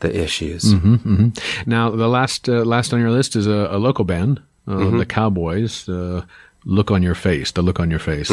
[0.00, 0.72] the issues.
[0.72, 1.28] hmm hmm
[1.66, 4.98] Now, the last uh, last on your list is a, a local band, uh, Mhm.
[4.98, 5.88] the Cowboys.
[5.88, 6.22] Uh,
[6.64, 7.52] look on your face.
[7.52, 8.30] The look on your face.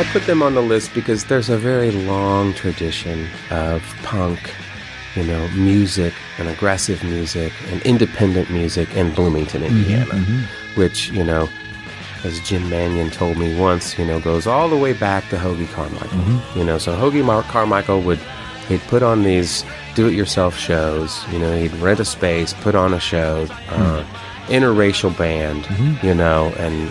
[0.00, 4.54] I put them on the list because there's a very long tradition of punk,
[5.14, 10.44] you know, music and aggressive music and independent music in Bloomington, Indiana, mhm.
[10.78, 11.50] which, you know,
[12.24, 15.70] as Jim Mannion told me once, you know, goes all the way back to Hoagy
[15.70, 16.08] Carmichael.
[16.18, 16.56] Mhm.
[16.56, 18.20] You know, so Hoagy Mar- Carmichael would
[18.68, 21.22] he'd put on these do-it-yourself shows.
[21.30, 24.02] You know, he'd rent a space, put on a show, uh,
[24.48, 25.64] interracial band.
[25.64, 26.02] Mhm.
[26.02, 26.90] You know, and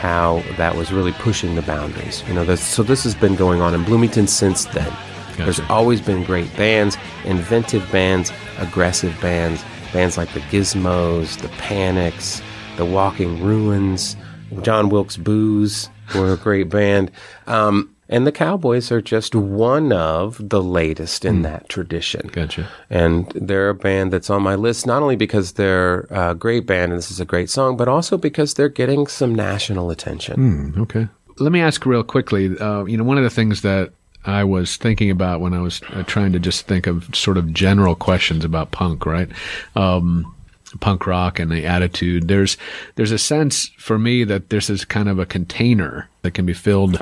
[0.00, 2.24] how that was really pushing the boundaries.
[2.26, 4.90] You know, this, so this has been going on in Bloomington since then.
[5.36, 9.62] There's always been great bands, inventive bands, aggressive bands,
[9.92, 12.40] bands like the Gizmos, the Panics,
[12.76, 14.16] the Walking Ruins,
[14.62, 17.10] John Wilkes Booze were a great band.
[17.46, 22.28] Um, and the Cowboys are just one of the latest in that tradition.
[22.32, 22.68] Gotcha.
[22.90, 26.90] And they're a band that's on my list, not only because they're a great band
[26.90, 30.34] and this is a great song, but also because they're getting some national attention.
[30.34, 31.08] Hmm, okay.
[31.38, 32.58] Let me ask real quickly.
[32.58, 33.92] Uh, you know, one of the things that
[34.26, 37.54] I was thinking about when I was uh, trying to just think of sort of
[37.54, 39.28] general questions about punk, right?
[39.76, 40.34] Um,
[40.80, 42.26] punk rock and the attitude.
[42.26, 42.56] There's
[42.96, 46.54] there's a sense for me that this is kind of a container that can be
[46.54, 47.00] filled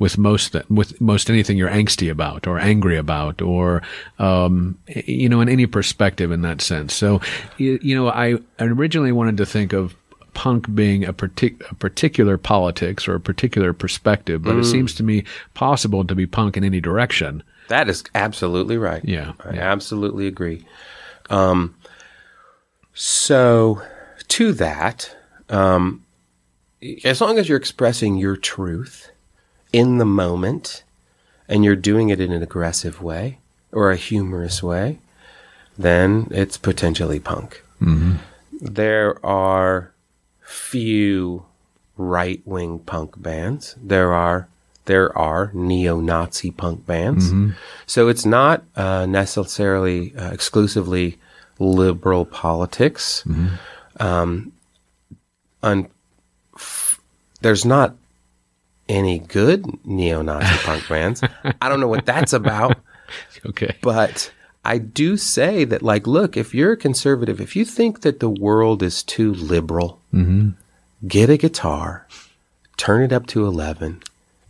[0.00, 3.82] with most with most anything you're angsty about or angry about or
[4.18, 6.92] um, you know in any perspective in that sense.
[6.94, 7.20] So
[7.58, 9.94] you, you know I originally wanted to think of
[10.32, 14.70] punk being a, partic- a particular politics or a particular perspective, but it Mm.
[14.70, 15.24] seems to me
[15.54, 17.42] possible to be punk in any direction.
[17.68, 19.04] That is absolutely right.
[19.04, 20.64] Yeah, I absolutely agree.
[21.30, 21.74] Um,
[22.94, 23.82] so,
[24.28, 25.14] to that,
[25.48, 26.04] um,
[27.04, 29.10] as long as you're expressing your truth
[29.72, 30.82] in the moment
[31.48, 33.38] and you're doing it in an aggressive way
[33.72, 34.98] or a humorous way,
[35.78, 37.62] then it's potentially punk.
[37.80, 38.14] Mm-hmm.
[38.60, 39.92] There are
[40.42, 41.44] few
[41.96, 43.74] right wing punk bands.
[43.82, 44.48] There are
[44.86, 47.30] there are neo Nazi punk bands.
[47.32, 47.54] Mhm.
[47.86, 51.18] So it's not uh, necessarily uh, exclusively
[51.58, 53.22] liberal politics.
[54.00, 54.52] Um,
[55.62, 55.88] un-
[56.56, 56.98] f-
[57.42, 57.94] there's not
[58.90, 61.22] any good neo Nazi punk bands.
[61.62, 62.76] I don't know what that's about.
[63.44, 63.74] Okay.
[63.82, 64.30] But
[64.64, 68.30] I do say that, like, look, if you're a conservative, if you think that the
[68.30, 70.50] world is too liberal, Mm-hmm.
[71.08, 72.06] get a guitar,
[72.76, 74.00] turn it up to 11,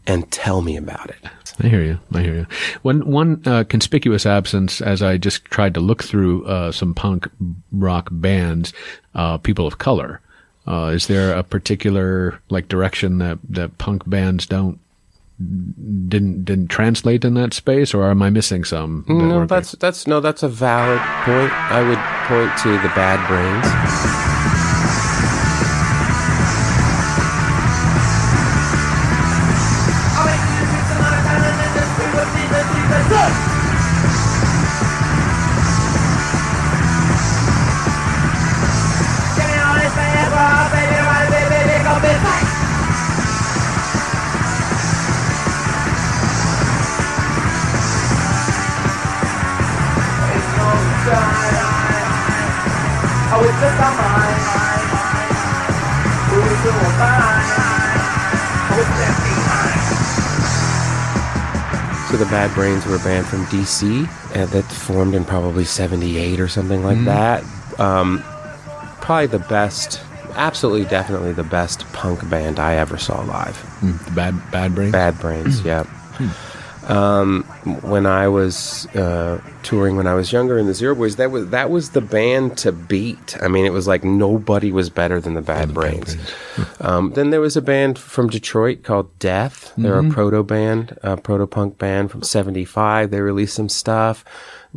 [0.07, 1.17] and tell me about it.
[1.63, 1.99] I hear you.
[2.13, 2.47] I hear you.
[2.83, 7.27] One one uh, conspicuous absence, as I just tried to look through uh, some punk
[7.73, 8.75] rock bands,
[9.15, 10.21] uh, people of color.
[10.67, 14.79] Uh, is there a particular like direction that, that punk bands don't
[15.41, 19.05] didn't didn't translate in that space, or am I missing some?
[19.09, 21.53] that No, that's that's no, that's a valid point.
[21.53, 24.30] I would point to the Bad Brains.
[62.51, 66.99] Bad Brains were a band from DC that formed in probably '78 or something like
[66.99, 67.05] Mhm.
[67.05, 67.45] that.
[67.81, 68.25] Um,
[69.01, 70.01] probably the best,
[70.37, 73.57] absolutely, definitely the best punk band I ever saw live.
[73.83, 74.93] Mm, the bad bad brains.
[74.93, 75.85] Bad Brains, yeah.
[76.91, 77.45] Um,
[77.83, 81.49] when I was uh, touring when I was younger in the Zero Boys, that was
[81.51, 83.37] that was the band to beat.
[83.41, 86.17] I mean, it was like nobody was better than the Bad Brains.
[86.83, 89.73] Um, then there was a band from Detroit called Death.
[89.79, 90.11] They're Mhm.
[90.11, 93.11] a proto band, a proto punk band from '75.
[93.11, 94.25] They released some stuff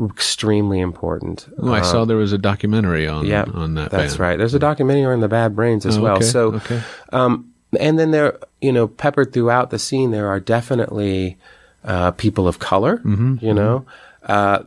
[0.01, 1.47] extremely important.
[1.61, 3.91] Oh, I Um, saw there was a documentary on yeah, on that.
[3.91, 4.19] That's band.
[4.19, 4.37] right.
[4.37, 6.15] There's a documentary on the Bad Brains as Oh, well.
[6.17, 6.81] okay, So, okay.
[7.11, 7.45] um,
[7.79, 11.37] and then there, you know, peppered throughout the scene, there are definitely
[11.83, 12.97] uh, people of color.
[13.03, 13.85] Mhm, You know,
[14.27, 14.59] uh,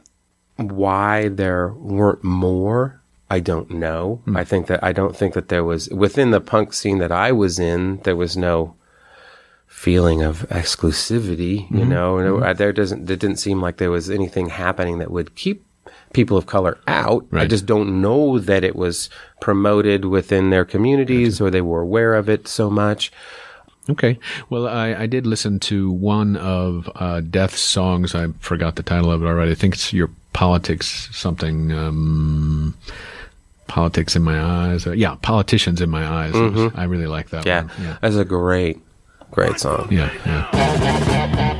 [0.56, 4.20] why there weren't more, I don't know.
[4.24, 4.36] Hmm.
[4.36, 7.32] I think that I don't think that there was within the punk scene that I
[7.32, 8.00] was in.
[8.04, 8.74] There was no
[9.66, 11.70] feeling of exclusivity.
[11.70, 12.56] You Mhm, know, and mhm.
[12.56, 13.10] there doesn't.
[13.10, 15.64] It didn't seem like there was anything happening that would keep
[16.12, 17.26] people of color out.
[17.32, 19.10] I just don't know that it was
[19.40, 23.12] promoted within their communities or they were aware of it so much.
[23.88, 24.18] Okay.
[24.50, 28.14] Well, I, I did listen to one of uh, Death's songs.
[28.14, 29.52] I forgot the title of it already.
[29.52, 31.70] I think it's your politics something.
[31.72, 32.74] Um,
[33.68, 34.86] politics in my eyes.
[34.86, 36.32] Uh, yeah, politicians in my eyes.
[36.32, 36.78] Was- Mhm.
[36.78, 37.70] I really like that Yeah, one.
[37.80, 37.96] Yeah.
[38.00, 38.80] that's a great,
[39.32, 39.88] great song.
[39.90, 41.56] Yeah, yeah.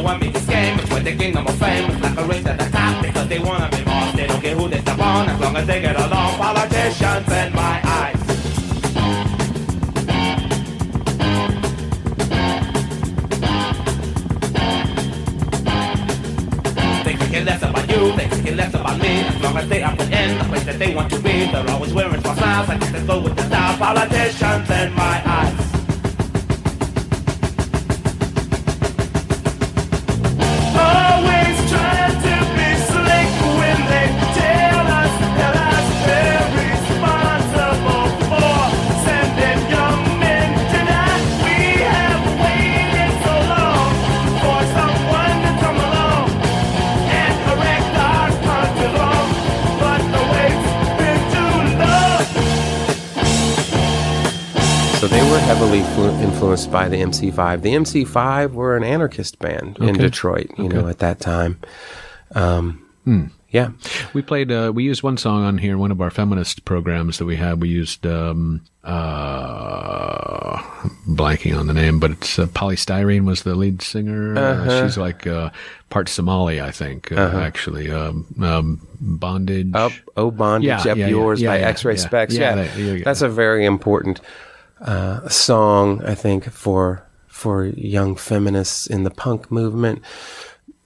[0.00, 1.90] The number one biggest game is with the kingdom of fame.
[1.90, 4.16] It's like a race at the top because they wanna be boss.
[4.16, 6.38] They don't care who they step on as long as they get along.
[6.38, 8.16] Politicians in my eyes.
[17.04, 19.20] They care less about you, they care less about me.
[19.20, 21.44] As long as they are put in the place that they want to be.
[21.52, 23.76] They're always wearing false smiles, I guess they go with the style.
[23.76, 25.19] Politicians in my
[55.50, 57.62] heavily flu- influenced by the MC5.
[57.62, 61.58] The MC5 were an anarchist band in Detroit, you know, at that time.
[62.36, 63.24] Um, Hmm.
[63.48, 63.70] Yeah.
[64.12, 64.52] We played.
[64.52, 65.76] Uh, we used one song on here.
[65.76, 67.60] One of our feminist programs that we had.
[67.60, 68.06] We used.
[68.06, 70.56] Um, uh,
[71.08, 74.36] blanking on the name, but it's uh, Poly Styrene was the lead singer.
[74.36, 74.86] Uh, Uh-huh.
[74.86, 75.50] she's like uh,
[75.88, 77.10] part Somali, I think.
[77.10, 77.38] Uh, Uh-huh.
[77.40, 79.72] Actually, um, um, bondage.
[79.74, 81.96] Up, oh, bondage, Yeah, up yeah, yours yeah, by X-Ray.
[81.96, 82.32] Spex.
[82.32, 83.04] Yeah, Yeah, that- there you go.
[83.04, 84.20] that's a very important
[84.80, 90.02] uh, song, I think, for for young feminists in the punk movement.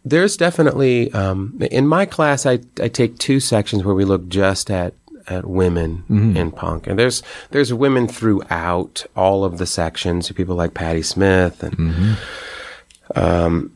[0.05, 4.71] There's definitely um, in my class, I I take two sections where we look just
[4.71, 4.95] at
[5.27, 6.37] at women Mhm.
[6.37, 10.31] in punk, and there's there's women throughout all of the sections.
[10.33, 13.19] People like Patti Smith and Mm-hmm.
[13.19, 13.73] um,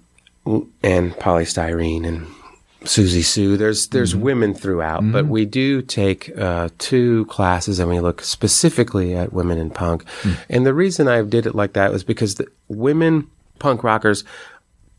[0.83, 2.27] and Poly Styrene and
[2.89, 3.57] Siouxsie Sioux.
[3.59, 9.15] There's there's women throughout, but we do take uh, two classes and we look specifically
[9.15, 10.05] at women in punk.
[10.49, 13.29] And the reason I did it like that was because the women
[13.59, 14.25] punk rockers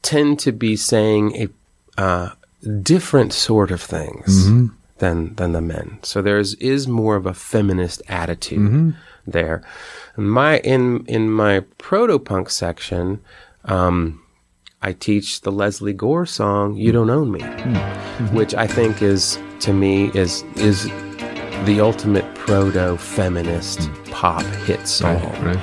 [0.02, 2.30] tend to be saying a uh,
[2.84, 4.72] different sort of things Mhm.
[4.99, 5.98] than than the men.
[6.03, 8.95] So there's is more of a feminist attitude Mhm.
[9.26, 9.64] there.
[10.16, 13.20] My in in my proto punk section,
[13.66, 14.20] um,
[14.82, 17.48] I teach the Lesley Gore song "You Don't Own Me," hmm.
[17.48, 18.36] mm-hmm.
[18.36, 20.86] which I think is to me is is
[21.66, 24.12] the ultimate proto feminist hmm.
[24.12, 25.20] pop hit song.
[25.44, 25.60] Right,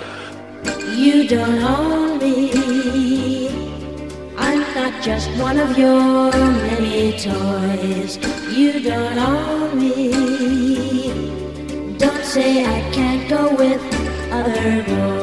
[0.95, 3.49] You don't own me.
[4.37, 8.19] I'm not just one of your many toys.
[8.55, 10.13] You don't own me.
[11.97, 13.81] Don't say I can't go with
[14.31, 15.16] other boys.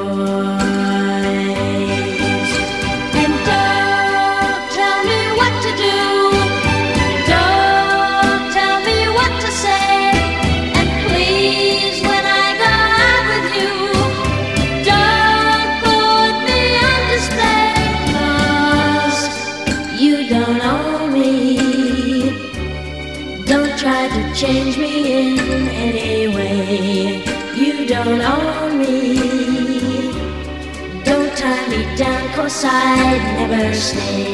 [32.66, 34.33] I'd never stay.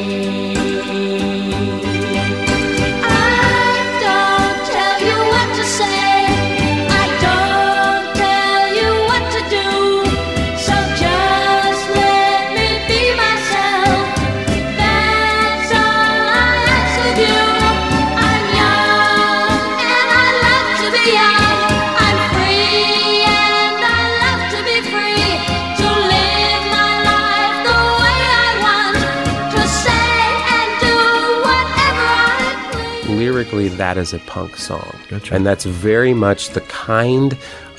[33.80, 34.92] That is a punk song
[35.34, 37.30] and that's very much the kind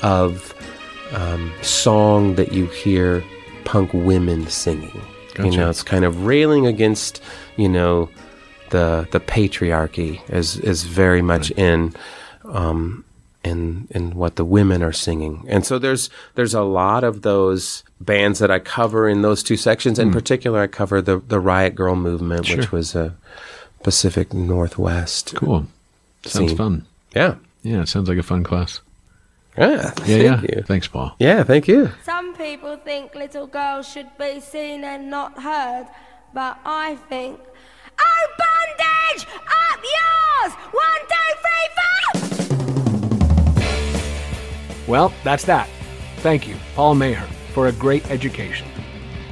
[0.02, 0.52] of
[1.12, 3.22] um, song that you hear
[3.64, 5.00] punk women singing
[5.38, 7.22] you know it's kind of railing against
[7.56, 8.08] you know
[8.74, 11.94] the the patriarchy is is very much in
[12.60, 13.04] um
[13.44, 13.60] in
[13.90, 18.38] in what the women are singing and so there's there's a lot of those bands
[18.40, 20.14] that I cover in those two sections in Hmm.
[20.20, 22.56] particular I cover the the riot grrrl movement Sure.
[22.58, 23.14] which was a
[23.82, 25.34] Pacific Northwest.
[25.34, 25.66] Cool.
[26.24, 26.56] Sounds scene.
[26.56, 26.86] fun.
[27.14, 27.36] Yeah.
[27.62, 28.80] Yeah, it sounds like a fun class.
[29.56, 29.70] Yeah.
[29.70, 30.40] Yeah, thank yeah.
[30.42, 30.62] you.
[30.62, 31.14] Thanks, Paul.
[31.18, 31.90] Yeah, thank you.
[32.04, 35.86] Some people think little girls should be seen and not heard,
[36.32, 37.38] but I think.
[37.98, 39.26] Oh, bondage!
[39.46, 40.54] Up yours!
[40.72, 41.92] One, two, three, four!
[44.88, 45.68] Well, that's that.
[46.18, 48.66] Thank you, Paul Mahern, for a great education.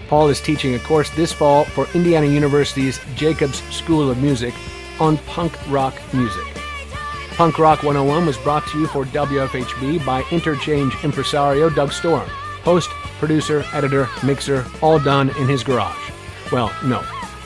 [0.08, 4.52] Paul is teaching a course this fall for Indiana University's Jacobs School of Music
[4.98, 6.49] on punk rock music.
[7.36, 12.28] Punk Rock 101 was brought to you for WFHB by Interchange impresario Doug Storm.
[12.64, 16.10] Host, producer, editor, mixer, all done in his garage.
[16.52, 17.02] Well, no,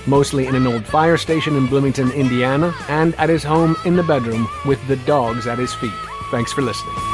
[0.07, 4.03] mostly in an old fire station in Bloomington, Indiana, and at his home in the
[4.03, 5.93] bedroom with the dogs at his feet.
[6.31, 7.14] Thanks for listening.